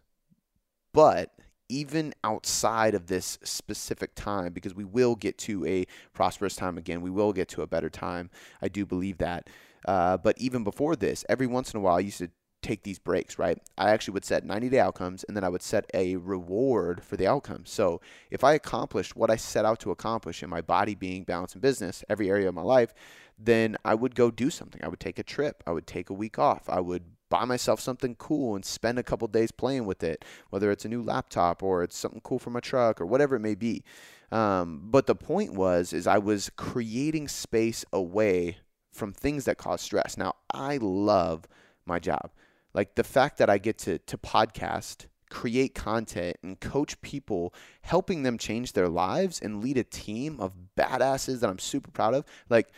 But 0.94 1.34
even 1.70 2.14
outside 2.24 2.96
of 2.96 3.08
this 3.08 3.38
specific 3.44 4.16
time, 4.16 4.54
because 4.54 4.74
we 4.74 4.86
will 4.86 5.16
get 5.16 5.38
to 5.40 5.66
a 5.66 5.86
prosperous 6.14 6.56
time 6.56 6.78
again. 6.78 7.02
We 7.02 7.10
will 7.10 7.34
get 7.34 7.50
to 7.50 7.62
a 7.62 7.68
better 7.68 7.90
time. 7.90 8.30
I 8.62 8.70
do 8.70 8.86
believe 8.86 9.18
that. 9.18 9.50
Uh, 9.86 10.18
but 10.18 10.38
even 10.40 10.64
before 10.64 10.96
this, 10.96 11.26
every 11.30 11.48
once 11.48 11.74
in 11.74 11.80
a 11.80 11.82
while, 11.82 11.98
I 11.98 12.00
used 12.00 12.20
to 12.20 12.30
take 12.68 12.84
these 12.84 13.00
breaks, 13.00 13.40
right? 13.40 13.58
I 13.78 13.92
actually 13.92 14.14
would 14.14 14.26
set 14.26 14.46
90 14.46 14.70
day 14.70 14.80
outcomes 14.80 15.24
and 15.24 15.36
then 15.36 15.44
I 15.44 15.50
would 15.50 15.62
set 15.62 15.90
a 15.94 16.18
reward 16.18 17.04
for 17.04 17.16
the 17.16 17.28
outcome. 17.28 17.66
So 17.66 18.02
if 18.30 18.44
I 18.44 18.54
accomplished 18.54 19.16
what 19.16 19.32
I 19.32 19.38
set 19.38 19.66
out 19.66 19.80
to 19.82 19.92
accomplish 19.92 20.44
in 20.44 20.50
my 20.50 20.62
body, 20.62 20.96
being, 20.96 21.24
balance, 21.24 21.54
and 21.54 21.62
business, 21.62 22.04
every 22.10 22.30
area 22.30 22.50
of 22.50 22.56
my 22.56 22.62
life, 22.62 22.94
then 23.40 23.78
I 23.86 23.96
would 23.96 24.16
go 24.16 24.32
do 24.32 24.50
something. 24.50 24.82
I 24.84 24.88
would 24.88 25.00
take 25.00 25.20
a 25.20 25.24
trip. 25.24 25.64
I 25.66 25.72
would 25.72 25.88
take 25.88 26.10
a 26.10 26.14
week 26.14 26.38
off. 26.40 26.70
I 26.70 26.80
would 26.80 27.04
buy 27.30 27.46
myself 27.46 27.80
something 27.80 28.16
cool 28.16 28.56
and 28.56 28.66
spend 28.66 28.98
a 28.98 29.04
couple 29.04 29.28
days 29.28 29.52
playing 29.52 29.86
with 29.86 30.04
it, 30.04 30.24
whether 30.50 30.72
it's 30.72 30.86
a 30.86 30.90
new 30.90 31.02
laptop 31.02 31.62
or 31.62 31.84
it's 31.84 31.98
something 31.98 32.22
cool 32.22 32.40
for 32.40 32.50
my 32.50 32.60
truck 32.60 33.00
or 33.00 33.06
whatever 33.06 33.36
it 33.36 33.42
may 33.42 33.56
be. 33.56 33.84
Um, 34.32 34.82
but 34.84 35.08
the 35.08 35.16
point 35.16 35.54
was, 35.54 35.94
is 35.94 36.08
I 36.08 36.18
was 36.18 36.50
creating 36.56 37.28
space 37.28 37.86
away 37.94 38.58
from 38.92 39.14
things 39.14 39.46
that 39.46 39.58
cause 39.58 39.82
stress. 39.82 40.18
Now, 40.18 40.36
I 40.54 40.78
love 40.78 41.48
my 41.86 42.00
job. 42.00 42.32
Like 42.78 42.94
the 42.94 43.04
fact 43.04 43.40
that 43.40 43.50
I 43.50 43.58
get 43.58 43.80
to, 43.80 43.98
to 43.98 44.20
podcast, 44.20 45.08
create 45.32 45.74
content, 45.74 46.38
and 46.44 46.60
coach 46.60 47.02
people, 47.02 47.52
helping 47.82 48.22
them 48.22 48.38
change 48.38 48.74
their 48.74 48.88
lives 48.88 49.40
and 49.42 49.64
lead 49.64 49.80
a 49.80 49.84
team 49.84 50.40
of 50.40 50.54
badasses 50.78 51.40
that 51.40 51.50
I'm 51.50 51.58
super 51.58 51.90
proud 51.90 52.14
of. 52.14 52.24
Like, 52.52 52.70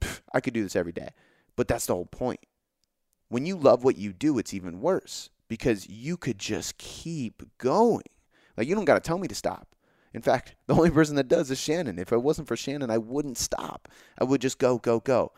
pff, 0.00 0.22
I 0.32 0.40
could 0.40 0.54
do 0.54 0.64
this 0.64 0.74
every 0.74 0.90
day. 0.90 1.10
But 1.54 1.68
that's 1.68 1.86
the 1.86 1.94
whole 1.94 2.06
point 2.06 2.40
when 3.28 3.46
you 3.46 3.56
love 3.56 3.84
what 3.84 3.96
you 3.96 4.12
do, 4.12 4.38
it's 4.38 4.54
even 4.54 4.80
worse 4.80 5.30
because 5.46 5.88
you 5.88 6.16
could 6.16 6.38
just 6.38 6.76
keep 6.76 7.44
going. 7.58 8.02
Like, 8.56 8.66
you 8.66 8.74
don't 8.74 8.84
got 8.84 8.94
to 8.94 9.00
tell 9.00 9.18
me 9.18 9.28
to 9.28 9.36
stop. 9.36 9.68
In 10.12 10.20
fact, 10.20 10.56
the 10.66 10.74
only 10.74 10.90
person 10.90 11.14
that 11.14 11.28
does 11.28 11.48
is 11.52 11.60
Shannon. 11.60 12.00
If 12.00 12.12
it 12.12 12.22
wasn't 12.22 12.48
for 12.48 12.56
Shannon, 12.56 12.90
I 12.90 12.98
wouldn't 12.98 13.38
stop. 13.38 13.88
I 14.18 14.24
would 14.24 14.40
just 14.40 14.58
go, 14.58 14.78
go, 14.78 14.98
go. 14.98 15.30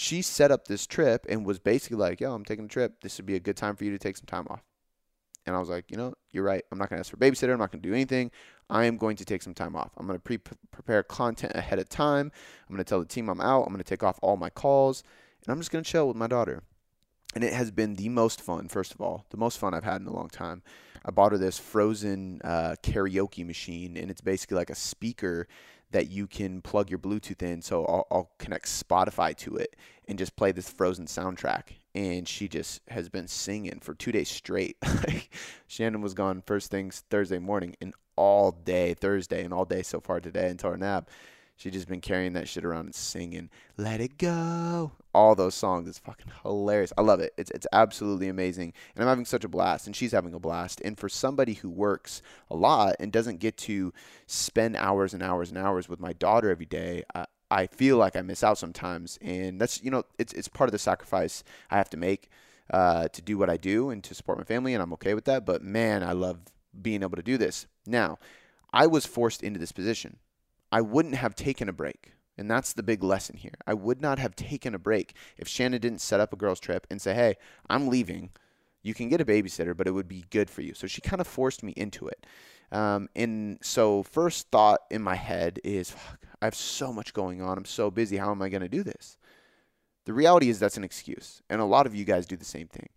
She 0.00 0.22
set 0.22 0.52
up 0.52 0.68
this 0.68 0.86
trip 0.86 1.26
and 1.28 1.44
was 1.44 1.58
basically 1.58 1.96
like, 1.96 2.20
yo, 2.20 2.32
I'm 2.32 2.44
taking 2.44 2.66
a 2.66 2.68
trip. 2.68 3.00
This 3.00 3.16
would 3.18 3.26
be 3.26 3.34
a 3.34 3.40
good 3.40 3.56
time 3.56 3.74
for 3.74 3.82
you 3.82 3.90
to 3.90 3.98
take 3.98 4.16
some 4.16 4.26
time 4.26 4.46
off. 4.48 4.62
And 5.44 5.56
I 5.56 5.58
was 5.58 5.68
like, 5.68 5.90
you 5.90 5.96
know, 5.96 6.14
you're 6.30 6.44
right. 6.44 6.62
I'm 6.70 6.78
not 6.78 6.88
going 6.88 6.98
to 6.98 7.00
ask 7.00 7.10
for 7.10 7.16
a 7.16 7.18
babysitter. 7.18 7.52
I'm 7.52 7.58
not 7.58 7.72
going 7.72 7.82
to 7.82 7.88
do 7.88 7.94
anything. 7.94 8.30
I 8.70 8.84
am 8.84 8.96
going 8.96 9.16
to 9.16 9.24
take 9.24 9.42
some 9.42 9.54
time 9.54 9.74
off. 9.74 9.90
I'm 9.96 10.06
going 10.06 10.16
to 10.16 10.22
pre 10.22 10.38
prepare 10.70 11.02
content 11.02 11.54
ahead 11.56 11.80
of 11.80 11.88
time. 11.88 12.30
I'm 12.68 12.76
going 12.76 12.84
to 12.84 12.88
tell 12.88 13.00
the 13.00 13.06
team 13.06 13.28
I'm 13.28 13.40
out. 13.40 13.62
I'm 13.62 13.72
going 13.72 13.78
to 13.78 13.84
take 13.84 14.04
off 14.04 14.20
all 14.22 14.36
my 14.36 14.50
calls. 14.50 15.02
And 15.44 15.50
I'm 15.52 15.58
just 15.58 15.72
going 15.72 15.82
to 15.82 15.90
chill 15.90 16.06
with 16.06 16.16
my 16.16 16.28
daughter 16.28 16.62
and 17.34 17.44
it 17.44 17.52
has 17.52 17.70
been 17.70 17.94
the 17.94 18.08
most 18.08 18.40
fun. 18.40 18.68
First 18.68 18.92
of 18.92 19.00
all, 19.00 19.26
the 19.30 19.36
most 19.36 19.58
fun 19.58 19.74
I've 19.74 19.84
had 19.84 20.00
in 20.00 20.06
a 20.06 20.12
long 20.12 20.28
time. 20.28 20.62
I 21.04 21.10
bought 21.10 21.32
her 21.32 21.38
this 21.38 21.58
frozen 21.58 22.40
uh, 22.42 22.74
karaoke 22.82 23.46
machine, 23.46 23.96
and 23.96 24.10
it's 24.10 24.20
basically 24.20 24.56
like 24.56 24.70
a 24.70 24.74
speaker 24.74 25.46
that 25.90 26.10
you 26.10 26.26
can 26.26 26.60
plug 26.60 26.90
your 26.90 26.98
Bluetooth 26.98 27.42
in. 27.42 27.62
So 27.62 27.84
I'll, 27.86 28.06
I'll 28.10 28.30
connect 28.38 28.66
Spotify 28.66 29.36
to 29.38 29.56
it 29.56 29.76
and 30.06 30.18
just 30.18 30.36
play 30.36 30.52
this 30.52 30.68
Frozen 30.68 31.06
soundtrack. 31.06 31.74
And 31.94 32.28
she 32.28 32.48
just 32.48 32.80
has 32.88 33.08
been 33.08 33.26
singing 33.26 33.80
for 33.80 33.94
two 33.94 34.12
days 34.12 34.28
straight. 34.28 34.76
Shannon 35.66 36.00
was 36.00 36.14
gone 36.14 36.42
first 36.46 36.70
things 36.70 37.04
Thursday 37.10 37.38
morning, 37.38 37.76
and 37.80 37.94
all 38.16 38.50
day 38.50 38.94
Thursday 38.94 39.44
and 39.44 39.54
all 39.54 39.64
day 39.64 39.82
so 39.82 40.00
far 40.00 40.20
today 40.20 40.48
until 40.48 40.70
our 40.70 40.76
nap. 40.76 41.08
She 41.58 41.72
just 41.72 41.88
been 41.88 42.00
carrying 42.00 42.34
that 42.34 42.48
shit 42.48 42.64
around 42.64 42.86
and 42.86 42.94
singing 42.94 43.50
"Let 43.76 44.00
It 44.00 44.16
Go." 44.16 44.92
All 45.12 45.34
those 45.34 45.56
songs. 45.56 45.88
It's 45.88 45.98
fucking 45.98 46.30
hilarious. 46.44 46.92
I 46.96 47.00
love 47.00 47.18
it. 47.18 47.34
It's 47.36 47.50
it's 47.50 47.66
absolutely 47.72 48.28
amazing, 48.28 48.74
and 48.94 49.02
I'm 49.02 49.08
having 49.08 49.24
such 49.24 49.42
a 49.42 49.48
blast, 49.48 49.88
and 49.88 49.96
she's 49.96 50.12
having 50.12 50.34
a 50.34 50.38
blast. 50.38 50.80
And 50.84 50.96
for 50.96 51.08
somebody 51.08 51.54
who 51.54 51.68
works 51.68 52.22
a 52.48 52.54
lot 52.54 52.94
and 53.00 53.10
doesn't 53.10 53.40
get 53.40 53.56
to 53.58 53.92
spend 54.28 54.76
hours 54.76 55.14
and 55.14 55.22
hours 55.22 55.48
and 55.48 55.58
hours 55.58 55.88
with 55.88 55.98
my 55.98 56.12
daughter 56.12 56.48
every 56.48 56.64
day, 56.64 57.02
I, 57.12 57.26
I 57.50 57.66
feel 57.66 57.96
like 57.96 58.14
I 58.14 58.22
miss 58.22 58.44
out 58.44 58.56
sometimes, 58.56 59.18
and 59.20 59.60
that's 59.60 59.82
you 59.82 59.90
know 59.90 60.04
it's 60.16 60.32
it's 60.34 60.46
part 60.46 60.68
of 60.68 60.72
the 60.72 60.78
sacrifice 60.78 61.42
I 61.72 61.76
have 61.76 61.90
to 61.90 61.96
make 61.96 62.30
uh, 62.70 63.08
to 63.08 63.20
do 63.20 63.36
what 63.36 63.50
I 63.50 63.56
do 63.56 63.90
and 63.90 64.04
to 64.04 64.14
support 64.14 64.38
my 64.38 64.44
family, 64.44 64.74
and 64.74 64.82
I'm 64.82 64.92
okay 64.92 65.14
with 65.14 65.24
that. 65.24 65.44
But 65.44 65.62
man, 65.64 66.04
I 66.04 66.12
love 66.12 66.38
being 66.80 67.02
able 67.02 67.16
to 67.16 67.22
do 67.22 67.36
this. 67.36 67.66
Now, 67.84 68.20
I 68.72 68.86
was 68.86 69.06
forced 69.06 69.42
into 69.42 69.58
this 69.58 69.72
position. 69.72 70.18
I 70.70 70.80
wouldn't 70.80 71.14
have 71.16 71.34
taken 71.34 71.68
a 71.68 71.72
break. 71.72 72.12
And 72.36 72.48
that's 72.48 72.72
the 72.72 72.84
big 72.84 73.02
lesson 73.02 73.36
here. 73.36 73.54
I 73.66 73.74
would 73.74 74.00
not 74.00 74.20
have 74.20 74.36
taken 74.36 74.74
a 74.74 74.78
break 74.78 75.14
if 75.36 75.48
Shannon 75.48 75.80
didn't 75.80 76.00
set 76.00 76.20
up 76.20 76.32
a 76.32 76.36
girls' 76.36 76.60
trip 76.60 76.86
and 76.88 77.02
say, 77.02 77.12
hey, 77.12 77.36
I'm 77.68 77.88
leaving. 77.88 78.30
You 78.80 78.94
can 78.94 79.08
get 79.08 79.20
a 79.20 79.24
babysitter, 79.24 79.76
but 79.76 79.88
it 79.88 79.90
would 79.90 80.08
be 80.08 80.24
good 80.30 80.48
for 80.48 80.62
you. 80.62 80.72
So 80.72 80.86
she 80.86 81.00
kind 81.00 81.20
of 81.20 81.26
forced 81.26 81.64
me 81.64 81.72
into 81.76 82.06
it. 82.06 82.24
Um, 82.70 83.08
and 83.16 83.58
so, 83.62 84.02
first 84.02 84.50
thought 84.50 84.80
in 84.90 85.02
my 85.02 85.14
head 85.14 85.58
is, 85.64 85.90
fuck, 85.90 86.20
I 86.40 86.44
have 86.44 86.54
so 86.54 86.92
much 86.92 87.14
going 87.14 87.40
on. 87.40 87.56
I'm 87.56 87.64
so 87.64 87.90
busy. 87.90 88.18
How 88.18 88.30
am 88.30 88.42
I 88.42 88.50
going 88.50 88.62
to 88.62 88.68
do 88.68 88.82
this? 88.82 89.16
The 90.04 90.12
reality 90.12 90.50
is 90.50 90.58
that's 90.58 90.76
an 90.76 90.84
excuse. 90.84 91.42
And 91.48 91.60
a 91.60 91.64
lot 91.64 91.86
of 91.86 91.94
you 91.94 92.04
guys 92.04 92.26
do 92.26 92.36
the 92.36 92.44
same 92.44 92.68
thing. 92.68 92.90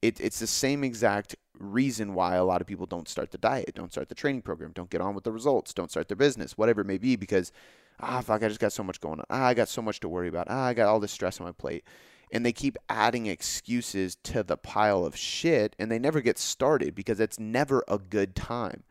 It, 0.00 0.20
it's 0.20 0.38
the 0.38 0.46
same 0.46 0.84
exact 0.84 1.34
reason 1.58 2.14
why 2.14 2.36
a 2.36 2.44
lot 2.44 2.60
of 2.60 2.66
people 2.66 2.86
don't 2.86 3.08
start 3.08 3.30
the 3.30 3.38
diet, 3.38 3.72
don't 3.74 3.90
start 3.90 4.08
the 4.08 4.14
training 4.14 4.42
program, 4.42 4.72
don't 4.72 4.90
get 4.90 5.00
on 5.00 5.14
with 5.14 5.24
the 5.24 5.32
results, 5.32 5.74
don't 5.74 5.90
start 5.90 6.08
their 6.08 6.16
business, 6.16 6.56
whatever 6.56 6.82
it 6.82 6.86
may 6.86 6.98
be, 6.98 7.16
because, 7.16 7.52
ah, 8.00 8.20
fuck, 8.20 8.42
I 8.42 8.48
just 8.48 8.60
got 8.60 8.72
so 8.72 8.84
much 8.84 9.00
going 9.00 9.18
on. 9.18 9.26
Ah, 9.30 9.46
I 9.46 9.54
got 9.54 9.68
so 9.68 9.82
much 9.82 10.00
to 10.00 10.08
worry 10.08 10.28
about. 10.28 10.46
Ah, 10.48 10.66
I 10.66 10.74
got 10.74 10.88
all 10.88 11.00
this 11.00 11.12
stress 11.12 11.40
on 11.40 11.46
my 11.46 11.52
plate. 11.52 11.84
And 12.30 12.44
they 12.44 12.52
keep 12.52 12.76
adding 12.88 13.26
excuses 13.26 14.16
to 14.24 14.42
the 14.42 14.58
pile 14.58 15.04
of 15.04 15.16
shit 15.16 15.74
and 15.78 15.90
they 15.90 15.98
never 15.98 16.20
get 16.20 16.38
started 16.38 16.94
because 16.94 17.20
it's 17.20 17.40
never 17.40 17.82
a 17.88 17.98
good 17.98 18.36
time. 18.36 18.84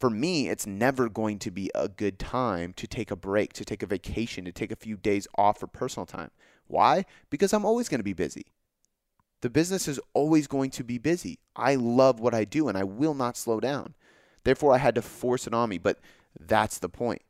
For 0.00 0.10
me, 0.10 0.48
it's 0.48 0.66
never 0.66 1.08
going 1.08 1.38
to 1.38 1.50
be 1.50 1.70
a 1.74 1.88
good 1.88 2.18
time 2.18 2.74
to 2.74 2.86
take 2.86 3.10
a 3.10 3.16
break, 3.16 3.52
to 3.54 3.64
take 3.64 3.82
a 3.82 3.86
vacation, 3.86 4.44
to 4.44 4.52
take 4.52 4.72
a 4.72 4.76
few 4.76 4.96
days 4.96 5.26
off 5.38 5.60
for 5.60 5.68
personal 5.68 6.06
time. 6.06 6.32
Why? 6.66 7.04
Because 7.30 7.54
I'm 7.54 7.64
always 7.64 7.88
going 7.88 8.00
to 8.00 8.04
be 8.04 8.12
busy. 8.12 8.46
The 9.46 9.50
business 9.50 9.86
is 9.86 10.00
always 10.12 10.48
going 10.48 10.70
to 10.70 10.82
be 10.82 10.98
busy. 10.98 11.38
I 11.54 11.76
love 11.76 12.18
what 12.18 12.34
I 12.34 12.42
do 12.44 12.66
and 12.66 12.76
I 12.76 12.82
will 12.82 13.14
not 13.14 13.36
slow 13.36 13.60
down. 13.60 13.94
Therefore, 14.42 14.74
I 14.74 14.78
had 14.78 14.96
to 14.96 15.02
force 15.02 15.46
it 15.46 15.54
on 15.54 15.68
me, 15.68 15.78
but 15.78 16.00
that's 16.36 16.78
the 16.78 16.88
point. 16.88 17.22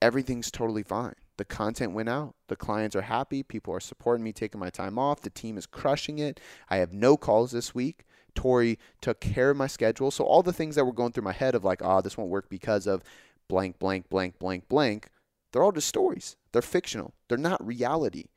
Everything's 0.00 0.50
totally 0.50 0.82
fine. 0.82 1.12
The 1.36 1.44
content 1.44 1.92
went 1.92 2.08
out. 2.08 2.36
The 2.48 2.56
clients 2.56 2.96
are 2.96 3.02
happy. 3.02 3.42
People 3.42 3.74
are 3.74 3.80
supporting 3.80 4.24
me 4.24 4.32
taking 4.32 4.60
my 4.60 4.70
time 4.70 4.98
off. 4.98 5.20
The 5.20 5.28
team 5.28 5.58
is 5.58 5.66
crushing 5.66 6.18
it. 6.18 6.40
I 6.70 6.78
have 6.78 6.94
no 6.94 7.18
calls 7.18 7.50
this 7.50 7.74
week. 7.74 8.06
Tori 8.34 8.78
took 9.02 9.20
care 9.20 9.50
of 9.50 9.58
my 9.58 9.66
schedule. 9.66 10.10
So 10.10 10.24
all 10.24 10.42
the 10.42 10.54
things 10.54 10.76
that 10.76 10.86
were 10.86 10.92
going 10.94 11.12
through 11.12 11.24
my 11.24 11.32
head 11.32 11.54
of 11.54 11.64
like, 11.64 11.82
oh, 11.84 12.00
this 12.00 12.16
won't 12.16 12.30
work 12.30 12.48
because 12.48 12.86
of 12.86 13.02
blank, 13.48 13.78
blank, 13.78 14.08
blank, 14.08 14.38
blank, 14.38 14.70
blank, 14.70 15.10
they're 15.52 15.62
all 15.62 15.72
just 15.72 15.88
stories. 15.88 16.38
They're 16.52 16.62
fictional. 16.62 17.12
They're 17.28 17.36
not 17.36 17.62
reality. 17.62 18.28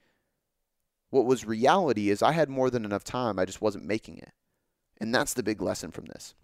What 1.16 1.26
was 1.26 1.46
reality 1.46 2.10
is 2.10 2.22
I 2.22 2.34
had 2.34 2.50
more 2.50 2.70
than 2.70 2.84
enough 2.84 3.06
time, 3.06 3.40
I 3.40 3.46
just 3.46 3.62
wasn't 3.62 3.86
making 3.86 4.18
it. 4.18 4.34
And 5.00 5.16
that's 5.16 5.34
the 5.34 5.44
big 5.44 5.62
lesson 5.62 5.92
from 5.92 6.08
this. 6.08 6.36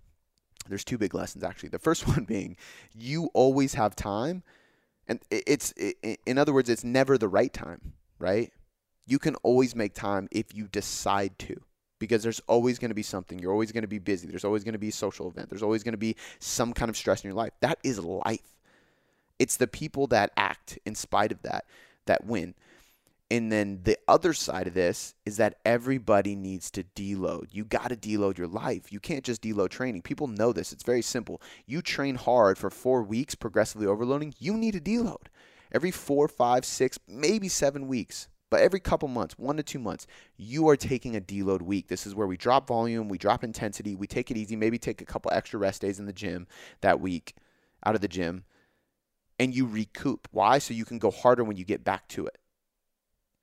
There's 0.70 0.86
two 0.86 0.98
big 0.98 1.13
lessons 1.13 1.44
actually. 1.44 1.70
The 1.70 1.78
first 1.78 2.08
one 2.08 2.24
being 2.24 2.56
you 2.96 3.30
always 3.34 3.74
have 3.74 3.98
time 3.98 4.44
and 5.10 5.20
it's 5.30 5.74
in 6.25 6.38
other 6.38 6.54
words 6.54 6.70
it's 6.70 6.86
never 6.86 7.18
the 7.18 7.28
right 7.28 7.51
time, 7.51 7.96
right? 8.18 8.54
You 9.06 9.20
can 9.20 9.36
always 9.44 9.75
make 9.75 9.94
time 9.94 10.30
if 10.32 10.56
you 10.56 10.70
decide 10.70 11.38
to 11.40 11.60
because 12.00 12.24
there's 12.24 12.40
always 12.48 12.80
going 12.80 12.92
to 12.92 12.96
be 12.96 13.04
something. 13.04 13.40
You're 13.40 13.51
always 13.51 13.74
going 13.74 13.82
to 13.82 13.90
be 13.90 14.00
busy. 14.00 14.30
There's 14.30 14.46
always 14.46 14.63
going 14.63 14.72
to 14.72 14.80
be 14.80 14.88
a 14.88 14.94
social 14.94 15.28
event. 15.28 15.50
There's 15.50 15.63
always 15.63 15.84
going 15.84 15.96
to 15.96 15.98
be 15.98 16.16
some 16.40 16.72
kind 16.72 16.88
of 16.88 16.96
stress 16.96 17.25
in 17.25 17.28
your 17.28 17.36
life. 17.36 17.51
That 17.60 17.78
is 17.84 18.00
life. 18.00 18.56
It's 19.38 19.58
the 19.58 19.68
people 19.68 20.08
that 20.08 20.32
act 20.38 20.80
in 20.86 20.96
spite 20.96 21.34
of 21.34 21.42
that 21.42 21.66
that 22.06 22.24
win. 22.25 22.56
And 23.32 23.50
then 23.50 23.80
the 23.84 23.98
other 24.10 24.34
side 24.34 24.68
of 24.68 24.74
this 24.74 25.16
is 25.26 25.38
that 25.38 25.56
everybody 25.64 26.36
needs 26.36 26.70
to 26.72 26.84
deload. 26.84 27.48
You 27.52 27.64
got 27.64 27.88
to 27.88 27.96
deload 27.96 28.38
your 28.38 28.50
life. 28.50 28.92
You 28.92 29.00
can't 29.00 29.24
just 29.24 29.42
deload 29.42 29.70
training. 29.70 30.02
People 30.02 30.28
know 30.28 30.52
this. 30.52 30.74
It's 30.74 30.84
very 30.84 31.02
simple. 31.02 31.42
You 31.66 31.82
train 31.82 32.16
hard 32.16 32.58
for 32.58 32.70
four 32.70 33.04
weeks, 33.04 33.34
progressively 33.34 33.88
overloading, 33.88 34.34
you 34.38 34.58
need 34.58 34.74
to 34.74 34.82
deload. 34.82 35.28
Every 35.72 35.92
four, 35.92 36.28
five, 36.28 36.66
six, 36.66 37.00
maybe 37.08 37.48
seven 37.48 37.88
weeks, 37.88 38.28
but 38.50 38.60
every 38.60 38.82
couple 38.82 39.08
months, 39.08 39.40
one 39.40 39.56
to 39.56 39.64
two 39.64 39.80
months, 39.80 40.08
you 40.36 40.68
are 40.68 40.76
taking 40.76 41.16
a 41.16 41.22
deload 41.22 41.62
week. 41.62 41.88
This 41.88 42.06
is 42.06 42.14
where 42.14 42.28
we 42.28 42.36
drop 42.36 42.68
volume, 42.68 43.08
we 43.08 43.18
drop 43.18 43.46
intensity, 43.46 43.96
we 43.96 44.08
take 44.08 44.30
it 44.30 44.36
easy, 44.36 44.58
maybe 44.58 44.78
take 44.78 45.00
a 45.00 45.06
couple 45.06 45.32
extra 45.32 45.58
rest 45.58 45.82
days 45.82 46.00
in 46.00 46.06
the 46.06 46.12
gym 46.12 46.48
that 46.82 47.00
week 47.00 47.36
out 47.86 47.96
of 47.96 48.02
the 48.02 48.10
gym, 48.10 48.44
and 49.40 49.56
you 49.56 49.66
recoup. 49.66 50.28
Why? 50.32 50.58
So 50.58 50.74
you 50.74 50.84
can 50.84 51.00
go 51.00 51.12
harder 51.12 51.46
when 51.46 51.56
you 51.56 51.64
get 51.64 51.86
back 51.86 52.10
to 52.10 52.26
it 52.26 52.41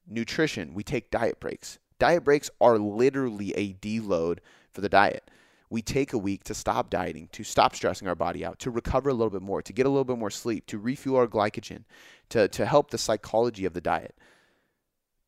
nutrition, 0.08 0.74
we 0.74 0.82
take 0.82 1.10
diet 1.10 1.40
breaks. 1.40 1.78
Diet 1.98 2.24
breaks 2.24 2.50
are 2.60 2.78
literally 2.78 3.52
a 3.52 3.74
deload 3.74 4.38
for 4.70 4.80
the 4.80 4.88
diet. 4.88 5.30
We 5.70 5.82
take 5.82 6.12
a 6.12 6.18
week 6.18 6.44
to 6.44 6.54
stop 6.54 6.88
dieting, 6.88 7.28
to 7.32 7.44
stop 7.44 7.74
stressing 7.74 8.08
our 8.08 8.14
body 8.14 8.44
out, 8.44 8.58
to 8.60 8.70
recover 8.70 9.10
a 9.10 9.14
little 9.14 9.30
bit 9.30 9.42
more, 9.42 9.60
to 9.60 9.72
get 9.72 9.84
a 9.84 9.90
little 9.90 10.04
bit 10.04 10.18
more 10.18 10.30
sleep, 10.30 10.66
to 10.66 10.78
refuel 10.78 11.18
our 11.18 11.26
glycogen, 11.26 11.84
to, 12.30 12.48
to 12.48 12.64
help 12.64 12.90
the 12.90 12.96
psychology 12.98 13.66
of 13.66 13.74
the 13.74 13.80
diet. 13.80 14.14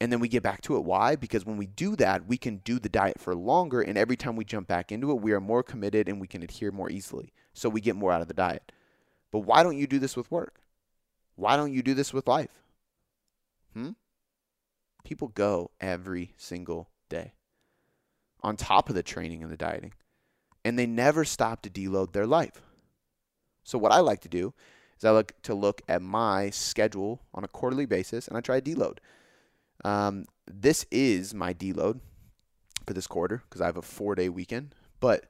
And 0.00 0.10
then 0.10 0.18
we 0.18 0.28
get 0.28 0.42
back 0.42 0.62
to 0.62 0.76
it. 0.76 0.84
Why? 0.84 1.14
Because 1.14 1.44
when 1.44 1.58
we 1.58 1.66
do 1.66 1.94
that, 1.96 2.26
we 2.26 2.38
can 2.38 2.56
do 2.58 2.78
the 2.78 2.88
diet 2.88 3.20
for 3.20 3.34
longer. 3.34 3.82
And 3.82 3.98
every 3.98 4.16
time 4.16 4.34
we 4.34 4.46
jump 4.46 4.66
back 4.66 4.90
into 4.90 5.10
it, 5.10 5.20
we 5.20 5.32
are 5.32 5.40
more 5.40 5.62
committed 5.62 6.08
and 6.08 6.18
we 6.18 6.26
can 6.26 6.42
adhere 6.42 6.72
more 6.72 6.90
easily. 6.90 7.34
So 7.52 7.68
we 7.68 7.82
get 7.82 7.96
more 7.96 8.10
out 8.10 8.22
of 8.22 8.28
the 8.28 8.34
diet. 8.34 8.72
But 9.30 9.40
why 9.40 9.62
don't 9.62 9.76
you 9.76 9.86
do 9.86 9.98
this 9.98 10.16
with 10.16 10.30
work? 10.30 10.62
Why 11.36 11.56
don't 11.56 11.72
you 11.72 11.82
do 11.82 11.92
this 11.92 12.14
with 12.14 12.26
life? 12.26 12.62
Hmm? 13.74 13.90
People 15.04 15.28
go 15.28 15.70
every 15.80 16.34
single 16.36 16.90
day 17.08 17.34
on 18.42 18.56
top 18.56 18.88
of 18.88 18.94
the 18.94 19.02
training 19.02 19.42
and 19.42 19.50
the 19.50 19.56
dieting, 19.56 19.92
and 20.64 20.78
they 20.78 20.86
never 20.86 21.24
stop 21.24 21.62
to 21.62 21.70
deload 21.70 22.12
their 22.12 22.26
life. 22.26 22.62
So, 23.64 23.78
what 23.78 23.92
I 23.92 24.00
like 24.00 24.20
to 24.22 24.28
do 24.28 24.54
is 24.98 25.04
I 25.04 25.10
like 25.10 25.40
to 25.42 25.54
look 25.54 25.82
at 25.88 26.02
my 26.02 26.50
schedule 26.50 27.20
on 27.34 27.44
a 27.44 27.48
quarterly 27.48 27.86
basis 27.86 28.28
and 28.28 28.36
I 28.36 28.40
try 28.40 28.60
to 28.60 28.70
deload. 28.70 28.98
Um, 29.84 30.26
this 30.46 30.84
is 30.90 31.32
my 31.32 31.54
deload 31.54 32.00
for 32.86 32.92
this 32.92 33.06
quarter 33.06 33.42
because 33.48 33.60
I 33.60 33.66
have 33.66 33.76
a 33.76 33.82
four 33.82 34.14
day 34.14 34.28
weekend, 34.28 34.74
but 35.00 35.24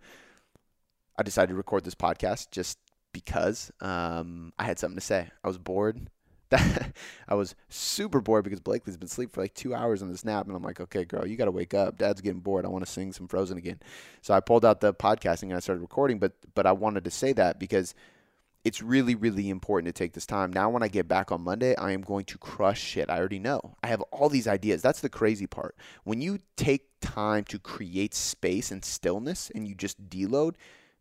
I 1.19 1.23
decided 1.23 1.49
to 1.49 1.55
record 1.55 1.85
this 1.85 1.95
podcast 1.95 2.50
just 2.50 2.79
because 3.12 3.71
um, 3.81 4.53
I 4.59 4.65
had 4.65 4.79
something 4.79 4.99
to 4.99 5.05
say. 5.05 5.29
I 5.45 5.49
was 5.49 5.59
bored 5.59 6.09
that 6.50 6.92
I 7.28 7.35
was 7.35 7.54
super 7.69 8.21
bored 8.21 8.45
because 8.45 8.61
Blakely's 8.61 8.97
been 8.97 9.07
asleep 9.07 9.33
for 9.33 9.40
like 9.40 9.54
two 9.54 9.75
hours 9.75 10.02
on 10.02 10.11
this 10.11 10.25
nap, 10.25 10.47
and 10.47 10.54
I'm 10.54 10.62
like, 10.62 10.80
okay, 10.80 11.04
girl, 11.04 11.26
you 11.26 11.37
got 11.37 11.47
to 11.47 11.50
wake 11.50 11.75
up. 11.75 11.99
Dad's 11.99 12.21
getting 12.21 12.40
bored. 12.40 12.64
I 12.64 12.69
want 12.69 12.85
to 12.85 12.90
sing 12.90 13.12
some 13.12 13.28
Frozen 13.28 13.59
again. 13.59 13.80
So 14.21 14.35
I 14.35 14.40
pulled 14.40 14.64
out 14.64 14.80
the 14.80 14.92
podcasting 14.92 15.45
and 15.45 15.54
I 15.54 15.61
started 15.61 15.80
recording. 15.80 16.19
But 16.19 16.33
but 16.54 16.66
I 16.66 16.73
wanted 16.73 17.04
to 17.04 17.11
say 17.11 17.33
that 17.35 17.59
because 17.59 17.95
it's 18.62 18.83
really 18.83 19.14
really 19.14 19.49
important 19.49 19.95
to 19.95 19.99
take 19.99 20.12
this 20.12 20.26
time. 20.26 20.52
Now 20.52 20.69
when 20.69 20.83
I 20.83 20.88
get 20.88 21.09
back 21.09 21.33
on 21.33 21.40
Monday, 21.42 21.75
I 21.76 21.92
am 21.92 22.02
going 22.02 22.26
to 22.26 22.38
crush 22.38 22.80
shit. 22.80 23.09
I 23.09 23.19
already 23.19 23.38
know. 23.38 23.76
I 23.83 23.87
have 23.88 24.02
all 24.12 24.28
these 24.28 24.47
ideas. 24.47 24.83
That's 24.83 25.00
the 25.00 25.09
crazy 25.09 25.47
part. 25.47 25.76
When 26.04 26.21
you 26.21 26.38
take 26.57 26.87
time 27.00 27.45
to 27.45 27.59
create 27.59 28.14
space 28.14 28.71
and 28.71 28.85
stillness, 28.85 29.50
and 29.54 29.66
you 29.66 29.75
just 29.75 30.09
deload 30.11 30.54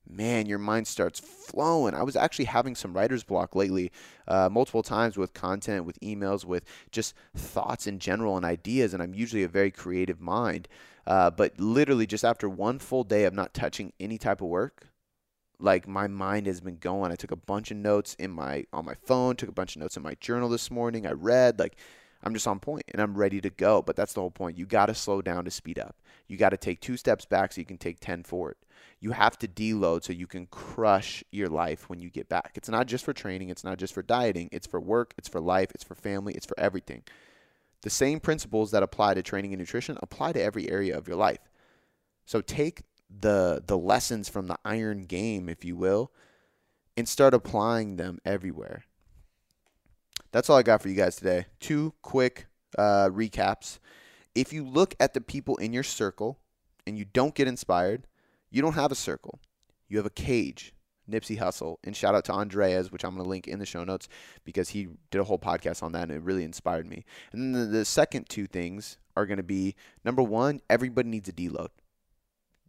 man, 0.07 0.45
your 0.45 0.59
mind 0.59 0.87
starts 0.87 1.19
flowing. 1.19 1.93
I 1.93 2.03
was 2.03 2.15
actually 2.15 2.45
having 2.45 2.75
some 2.75 2.93
writer's 2.93 3.23
block 3.23 3.55
lately, 3.55 3.91
uh, 4.27 4.49
multiple 4.51 4.83
times 4.83 5.17
with 5.17 5.33
content, 5.33 5.85
with 5.85 5.99
emails, 6.01 6.45
with 6.45 6.65
just 6.91 7.15
thoughts 7.35 7.87
in 7.87 7.99
general 7.99 8.37
and 8.37 8.45
ideas. 8.45 8.93
And 8.93 9.01
I'm 9.01 9.13
usually 9.13 9.43
a 9.43 9.47
very 9.47 9.71
creative 9.71 10.19
mind. 10.19 10.67
Uh, 11.05 11.29
but 11.29 11.59
literally, 11.59 12.05
just 12.05 12.25
after 12.25 12.49
one 12.49 12.79
full 12.79 13.03
day 13.03 13.25
of 13.25 13.33
not 13.33 13.53
touching 13.53 13.93
any 13.99 14.17
type 14.17 14.41
of 14.41 14.47
work, 14.47 14.87
like 15.59 15.87
my 15.87 16.07
mind 16.07 16.47
has 16.47 16.61
been 16.61 16.77
going. 16.77 17.11
I 17.11 17.15
took 17.15 17.31
a 17.31 17.35
bunch 17.35 17.71
of 17.71 17.77
notes 17.77 18.15
in 18.15 18.31
my 18.31 18.65
on 18.71 18.85
my 18.85 18.93
phone, 18.93 19.35
took 19.35 19.49
a 19.49 19.53
bunch 19.53 19.75
of 19.75 19.81
notes 19.81 19.97
in 19.97 20.03
my 20.03 20.15
journal 20.19 20.49
this 20.49 20.71
morning. 20.71 21.05
I 21.05 21.11
read 21.11 21.59
like 21.59 21.75
I'm 22.23 22.33
just 22.33 22.47
on 22.47 22.59
point 22.59 22.83
and 22.91 23.01
I'm 23.01 23.17
ready 23.17 23.41
to 23.41 23.49
go. 23.49 23.81
But 23.81 23.95
that's 23.95 24.13
the 24.13 24.21
whole 24.21 24.31
point. 24.31 24.57
You 24.57 24.65
got 24.65 24.87
to 24.87 24.93
slow 24.95 25.21
down 25.21 25.45
to 25.45 25.51
speed 25.51 25.79
up. 25.79 25.95
You 26.27 26.37
got 26.37 26.49
to 26.49 26.57
take 26.57 26.81
two 26.81 26.97
steps 26.97 27.25
back 27.25 27.53
so 27.53 27.61
you 27.61 27.65
can 27.65 27.77
take 27.77 27.99
10 27.99 28.23
forward. 28.23 28.55
You 29.01 29.11
have 29.11 29.37
to 29.39 29.47
deload 29.47 30.03
so 30.03 30.11
you 30.11 30.27
can 30.27 30.45
crush 30.47 31.23
your 31.31 31.47
life 31.47 31.89
when 31.89 31.99
you 31.99 32.09
get 32.09 32.27
back. 32.27 32.51
It's 32.55 32.67
not 32.69 32.87
just 32.87 33.05
for 33.05 33.13
training, 33.13 33.49
it's 33.49 33.63
not 33.63 33.77
just 33.77 33.93
for 33.93 34.03
dieting, 34.03 34.49
it's 34.51 34.67
for 34.67 34.79
work, 34.79 35.13
it's 35.17 35.29
for 35.29 35.39
life, 35.39 35.71
it's 35.73 35.85
for 35.85 35.95
family, 35.95 36.33
it's 36.33 36.45
for 36.45 36.59
everything. 36.59 37.03
The 37.81 37.89
same 37.89 38.19
principles 38.19 38.71
that 38.71 38.83
apply 38.83 39.13
to 39.13 39.23
training 39.23 39.53
and 39.53 39.59
nutrition 39.59 39.97
apply 40.01 40.33
to 40.33 40.41
every 40.41 40.69
area 40.69 40.97
of 40.97 41.07
your 41.07 41.15
life. 41.15 41.39
So 42.25 42.41
take 42.41 42.83
the 43.09 43.63
the 43.65 43.77
lessons 43.77 44.29
from 44.29 44.47
the 44.47 44.57
iron 44.65 45.05
game, 45.05 45.49
if 45.49 45.63
you 45.63 45.75
will, 45.75 46.11
and 46.97 47.07
start 47.07 47.33
applying 47.33 47.95
them 47.95 48.19
everywhere. 48.25 48.83
That's 50.31 50.49
all 50.49 50.57
I 50.57 50.63
got 50.63 50.81
for 50.81 50.89
you 50.89 50.95
guys 50.95 51.15
today. 51.15 51.45
Two 51.59 51.93
quick 52.01 52.47
uh, 52.77 53.09
recaps. 53.09 53.79
If 54.35 54.53
you 54.53 54.63
look 54.63 54.93
at 54.99 55.13
the 55.13 55.21
people 55.21 55.55
in 55.55 55.73
your 55.73 55.83
circle 55.83 56.39
and 56.85 56.97
you 56.97 57.05
don't 57.05 57.33
get 57.33 57.47
inspired, 57.47 58.05
you 58.49 58.61
don't 58.61 58.73
have 58.73 58.91
a 58.91 58.95
circle. 58.95 59.39
You 59.87 59.97
have 59.97 60.05
a 60.05 60.11
cage. 60.11 60.73
Nipsey 61.09 61.39
Hussle. 61.39 61.77
And 61.83 61.95
shout 61.95 62.15
out 62.15 62.25
to 62.25 62.33
Andres, 62.33 62.91
which 62.91 63.03
I'm 63.03 63.15
going 63.15 63.23
to 63.23 63.29
link 63.29 63.47
in 63.47 63.59
the 63.59 63.65
show 63.65 63.83
notes 63.83 64.07
because 64.45 64.69
he 64.69 64.87
did 65.11 65.19
a 65.19 65.23
whole 65.23 65.39
podcast 65.39 65.81
on 65.83 65.91
that 65.93 66.03
and 66.03 66.11
it 66.11 66.21
really 66.21 66.43
inspired 66.43 66.87
me. 66.87 67.03
And 67.31 67.55
then 67.55 67.61
the, 67.61 67.77
the 67.79 67.85
second 67.85 68.29
two 68.29 68.47
things 68.47 68.97
are 69.15 69.25
going 69.25 69.37
to 69.37 69.43
be 69.43 69.75
number 70.05 70.21
one, 70.21 70.61
everybody 70.69 71.09
needs 71.09 71.29
a 71.29 71.33
deload. 71.33 71.69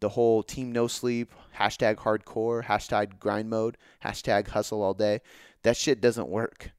The 0.01 0.11
whole 0.11 0.43
team 0.43 0.73
no 0.73 0.87
sleep, 0.87 1.35
hashtag 1.59 1.97
hardcore, 1.97 2.65
hashtag 2.65 3.19
grind 3.19 3.51
mode, 3.51 3.77
hashtag 4.03 4.49
hustle 4.49 4.83
all 4.83 4.95
day. 4.95 5.21
That 5.63 5.77
shit 5.77 6.01
doesn't 6.01 6.29
work 6.29 6.71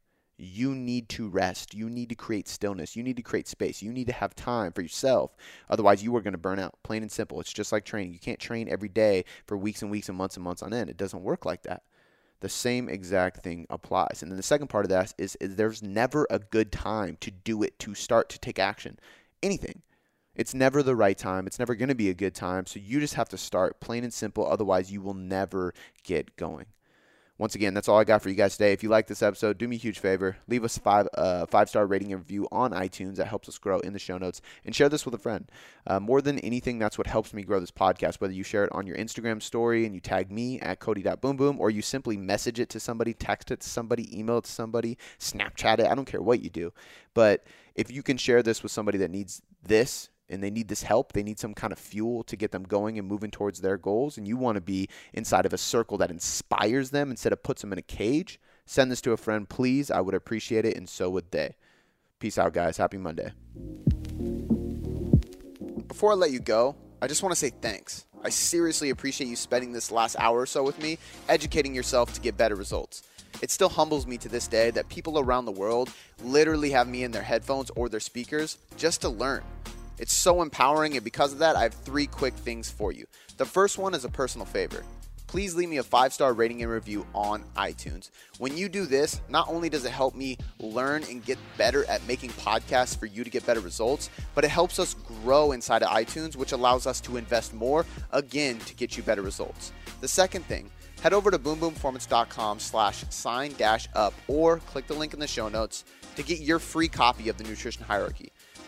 you 0.43 0.73
need 0.73 1.07
to 1.09 1.29
rest. 1.29 1.73
You 1.73 1.89
need 1.89 2.09
to 2.09 2.15
create 2.15 2.47
stillness. 2.47 2.95
You 2.95 3.03
need 3.03 3.17
to 3.17 3.21
create 3.21 3.47
space. 3.47 3.81
You 3.81 3.91
need 3.91 4.07
to 4.07 4.13
have 4.13 4.35
time 4.35 4.71
for 4.71 4.81
yourself. 4.81 5.35
Otherwise, 5.69 6.03
you 6.03 6.15
are 6.15 6.21
going 6.21 6.33
to 6.33 6.39
burn 6.39 6.59
out. 6.59 6.75
Plain 6.83 7.03
and 7.03 7.11
simple. 7.11 7.39
It's 7.39 7.53
just 7.53 7.71
like 7.71 7.85
training. 7.85 8.13
You 8.13 8.19
can't 8.19 8.39
train 8.39 8.67
every 8.67 8.89
day 8.89 9.25
for 9.45 9.57
weeks 9.57 9.81
and 9.81 9.91
weeks 9.91 10.09
and 10.09 10.17
months 10.17 10.37
and 10.37 10.43
months 10.43 10.63
on 10.63 10.73
end. 10.73 10.89
It 10.89 10.97
doesn't 10.97 11.23
work 11.23 11.45
like 11.45 11.63
that. 11.63 11.83
The 12.39 12.49
same 12.49 12.89
exact 12.89 13.43
thing 13.43 13.67
applies. 13.69 14.23
And 14.23 14.31
then 14.31 14.37
the 14.37 14.43
second 14.43 14.67
part 14.67 14.85
of 14.85 14.89
that 14.89 15.13
is, 15.19 15.35
is 15.35 15.55
there's 15.55 15.83
never 15.83 16.25
a 16.31 16.39
good 16.39 16.71
time 16.71 17.17
to 17.21 17.29
do 17.29 17.61
it, 17.61 17.77
to 17.79 17.93
start 17.93 18.29
to 18.29 18.39
take 18.39 18.57
action. 18.57 18.97
Anything. 19.43 19.83
It's 20.33 20.55
never 20.55 20.81
the 20.81 20.95
right 20.95 21.17
time. 21.17 21.45
It's 21.45 21.59
never 21.59 21.75
going 21.75 21.89
to 21.89 21.95
be 21.95 22.09
a 22.09 22.15
good 22.15 22.33
time. 22.33 22.65
So 22.65 22.79
you 22.79 22.99
just 22.99 23.13
have 23.13 23.29
to 23.29 23.37
start, 23.37 23.79
plain 23.79 24.03
and 24.03 24.13
simple. 24.13 24.47
Otherwise, 24.47 24.91
you 24.91 25.01
will 25.01 25.13
never 25.13 25.73
get 26.03 26.35
going. 26.35 26.65
Once 27.41 27.55
again, 27.55 27.73
that's 27.73 27.89
all 27.89 27.97
I 27.97 28.03
got 28.03 28.21
for 28.21 28.29
you 28.29 28.35
guys 28.35 28.55
today. 28.55 28.71
If 28.71 28.83
you 28.83 28.89
like 28.89 29.07
this 29.07 29.23
episode, 29.23 29.57
do 29.57 29.67
me 29.67 29.75
a 29.75 29.79
huge 29.79 29.97
favor. 29.97 30.37
Leave 30.47 30.63
us 30.63 30.77
five 30.77 31.07
uh, 31.15 31.47
five 31.47 31.69
star 31.69 31.87
rating 31.87 32.13
and 32.13 32.21
review 32.21 32.47
on 32.51 32.69
iTunes. 32.69 33.15
That 33.15 33.25
helps 33.25 33.49
us 33.49 33.57
grow 33.57 33.79
in 33.79 33.93
the 33.93 33.99
show 33.99 34.19
notes. 34.19 34.43
And 34.63 34.75
share 34.75 34.89
this 34.89 35.05
with 35.05 35.15
a 35.15 35.17
friend. 35.17 35.49
Uh, 35.87 35.99
more 35.99 36.21
than 36.21 36.37
anything, 36.37 36.77
that's 36.77 36.99
what 36.99 37.07
helps 37.07 37.33
me 37.33 37.41
grow 37.41 37.59
this 37.59 37.71
podcast. 37.71 38.21
Whether 38.21 38.35
you 38.35 38.43
share 38.43 38.65
it 38.65 38.71
on 38.73 38.85
your 38.85 38.95
Instagram 38.95 39.41
story 39.41 39.87
and 39.87 39.95
you 39.95 39.99
tag 39.99 40.31
me 40.31 40.59
at 40.59 40.79
Cody.boomboom, 40.79 41.57
or 41.57 41.71
you 41.71 41.81
simply 41.81 42.15
message 42.15 42.59
it 42.59 42.69
to 42.69 42.79
somebody, 42.79 43.11
text 43.15 43.49
it 43.49 43.61
to 43.61 43.67
somebody, 43.67 44.15
email 44.15 44.37
it 44.37 44.43
to 44.43 44.51
somebody, 44.51 44.99
Snapchat 45.19 45.79
it. 45.79 45.87
I 45.87 45.95
don't 45.95 46.05
care 46.05 46.21
what 46.21 46.43
you 46.43 46.51
do. 46.51 46.71
But 47.15 47.43
if 47.73 47.89
you 47.89 48.03
can 48.03 48.17
share 48.17 48.43
this 48.43 48.61
with 48.61 48.71
somebody 48.71 48.99
that 48.99 49.09
needs 49.09 49.41
this 49.63 50.10
and 50.31 50.41
they 50.41 50.49
need 50.49 50.67
this 50.67 50.83
help. 50.83 51.13
They 51.13 51.23
need 51.23 51.39
some 51.39 51.53
kind 51.53 51.73
of 51.73 51.79
fuel 51.79 52.23
to 52.23 52.35
get 52.35 52.51
them 52.51 52.63
going 52.63 52.97
and 52.97 53.07
moving 53.07 53.31
towards 53.31 53.61
their 53.61 53.77
goals. 53.77 54.17
And 54.17 54.27
you 54.27 54.37
want 54.37 54.55
to 54.55 54.61
be 54.61 54.87
inside 55.13 55.45
of 55.45 55.53
a 55.53 55.57
circle 55.57 55.97
that 55.97 56.09
inspires 56.09 56.89
them 56.89 57.11
instead 57.11 57.33
of 57.33 57.43
puts 57.43 57.61
them 57.61 57.73
in 57.73 57.79
a 57.79 57.83
cage. 57.83 58.39
Send 58.65 58.91
this 58.91 59.01
to 59.01 59.11
a 59.11 59.17
friend, 59.17 59.47
please. 59.47 59.91
I 59.91 60.01
would 60.01 60.15
appreciate 60.15 60.65
it, 60.65 60.77
and 60.77 60.87
so 60.87 61.09
would 61.09 61.31
they. 61.31 61.55
Peace 62.19 62.37
out, 62.37 62.53
guys. 62.53 62.77
Happy 62.77 62.97
Monday. 62.97 63.31
Before 65.87 66.11
I 66.11 66.15
let 66.15 66.31
you 66.31 66.39
go, 66.39 66.75
I 67.01 67.07
just 67.07 67.21
want 67.21 67.33
to 67.33 67.39
say 67.39 67.49
thanks. 67.49 68.05
I 68.23 68.29
seriously 68.29 68.91
appreciate 68.91 69.27
you 69.27 69.35
spending 69.35 69.71
this 69.71 69.91
last 69.91 70.15
hour 70.19 70.39
or 70.39 70.45
so 70.45 70.63
with 70.63 70.81
me, 70.81 70.99
educating 71.27 71.73
yourself 71.73 72.13
to 72.13 72.21
get 72.21 72.37
better 72.37 72.55
results. 72.55 73.03
It 73.41 73.49
still 73.49 73.69
humbles 73.69 74.05
me 74.05 74.17
to 74.19 74.29
this 74.29 74.47
day 74.47 74.71
that 74.71 74.87
people 74.89 75.17
around 75.17 75.45
the 75.45 75.51
world 75.51 75.91
literally 76.23 76.69
have 76.71 76.87
me 76.87 77.03
in 77.03 77.11
their 77.11 77.23
headphones 77.23 77.71
or 77.71 77.89
their 77.89 77.99
speakers 77.99 78.57
just 78.77 79.01
to 79.01 79.09
learn. 79.09 79.41
It's 80.01 80.13
so 80.13 80.41
empowering, 80.41 80.95
and 80.95 81.03
because 81.03 81.31
of 81.31 81.37
that, 81.39 81.55
I 81.55 81.61
have 81.61 81.75
three 81.75 82.07
quick 82.07 82.33
things 82.33 82.71
for 82.71 82.91
you. 82.91 83.05
The 83.37 83.45
first 83.45 83.77
one 83.77 83.93
is 83.93 84.03
a 84.03 84.09
personal 84.09 84.47
favor. 84.47 84.83
Please 85.27 85.55
leave 85.55 85.69
me 85.69 85.77
a 85.77 85.83
five 85.83 86.11
star 86.11 86.33
rating 86.33 86.63
and 86.63 86.71
review 86.71 87.05
on 87.13 87.43
iTunes. 87.55 88.09
When 88.39 88.57
you 88.57 88.67
do 88.67 88.87
this, 88.87 89.21
not 89.29 89.47
only 89.47 89.69
does 89.69 89.85
it 89.85 89.91
help 89.91 90.15
me 90.15 90.39
learn 90.59 91.03
and 91.03 91.23
get 91.23 91.37
better 91.55 91.85
at 91.85 92.05
making 92.07 92.31
podcasts 92.31 92.97
for 92.97 93.05
you 93.05 93.23
to 93.23 93.29
get 93.29 93.45
better 93.45 93.59
results, 93.59 94.09
but 94.33 94.43
it 94.43 94.49
helps 94.49 94.79
us 94.79 94.95
grow 95.23 95.51
inside 95.51 95.83
of 95.83 95.89
iTunes, 95.89 96.35
which 96.35 96.51
allows 96.51 96.87
us 96.87 96.99
to 97.01 97.17
invest 97.17 97.53
more 97.53 97.85
again 98.11 98.57
to 98.61 98.73
get 98.73 98.97
you 98.97 99.03
better 99.03 99.21
results. 99.21 99.71
The 100.01 100.07
second 100.07 100.45
thing, 100.45 100.71
head 101.01 101.13
over 101.13 101.29
to 101.29 101.37
boomboomperformance.com 101.37 102.57
slash 102.57 103.05
sign 103.11 103.53
dash 103.53 103.87
up 103.93 104.15
or 104.27 104.57
click 104.61 104.87
the 104.87 104.95
link 104.95 105.13
in 105.13 105.19
the 105.19 105.27
show 105.27 105.47
notes 105.47 105.85
to 106.15 106.23
get 106.23 106.39
your 106.39 106.57
free 106.57 106.87
copy 106.87 107.29
of 107.29 107.37
the 107.37 107.43
nutrition 107.43 107.83
hierarchy. 107.83 108.31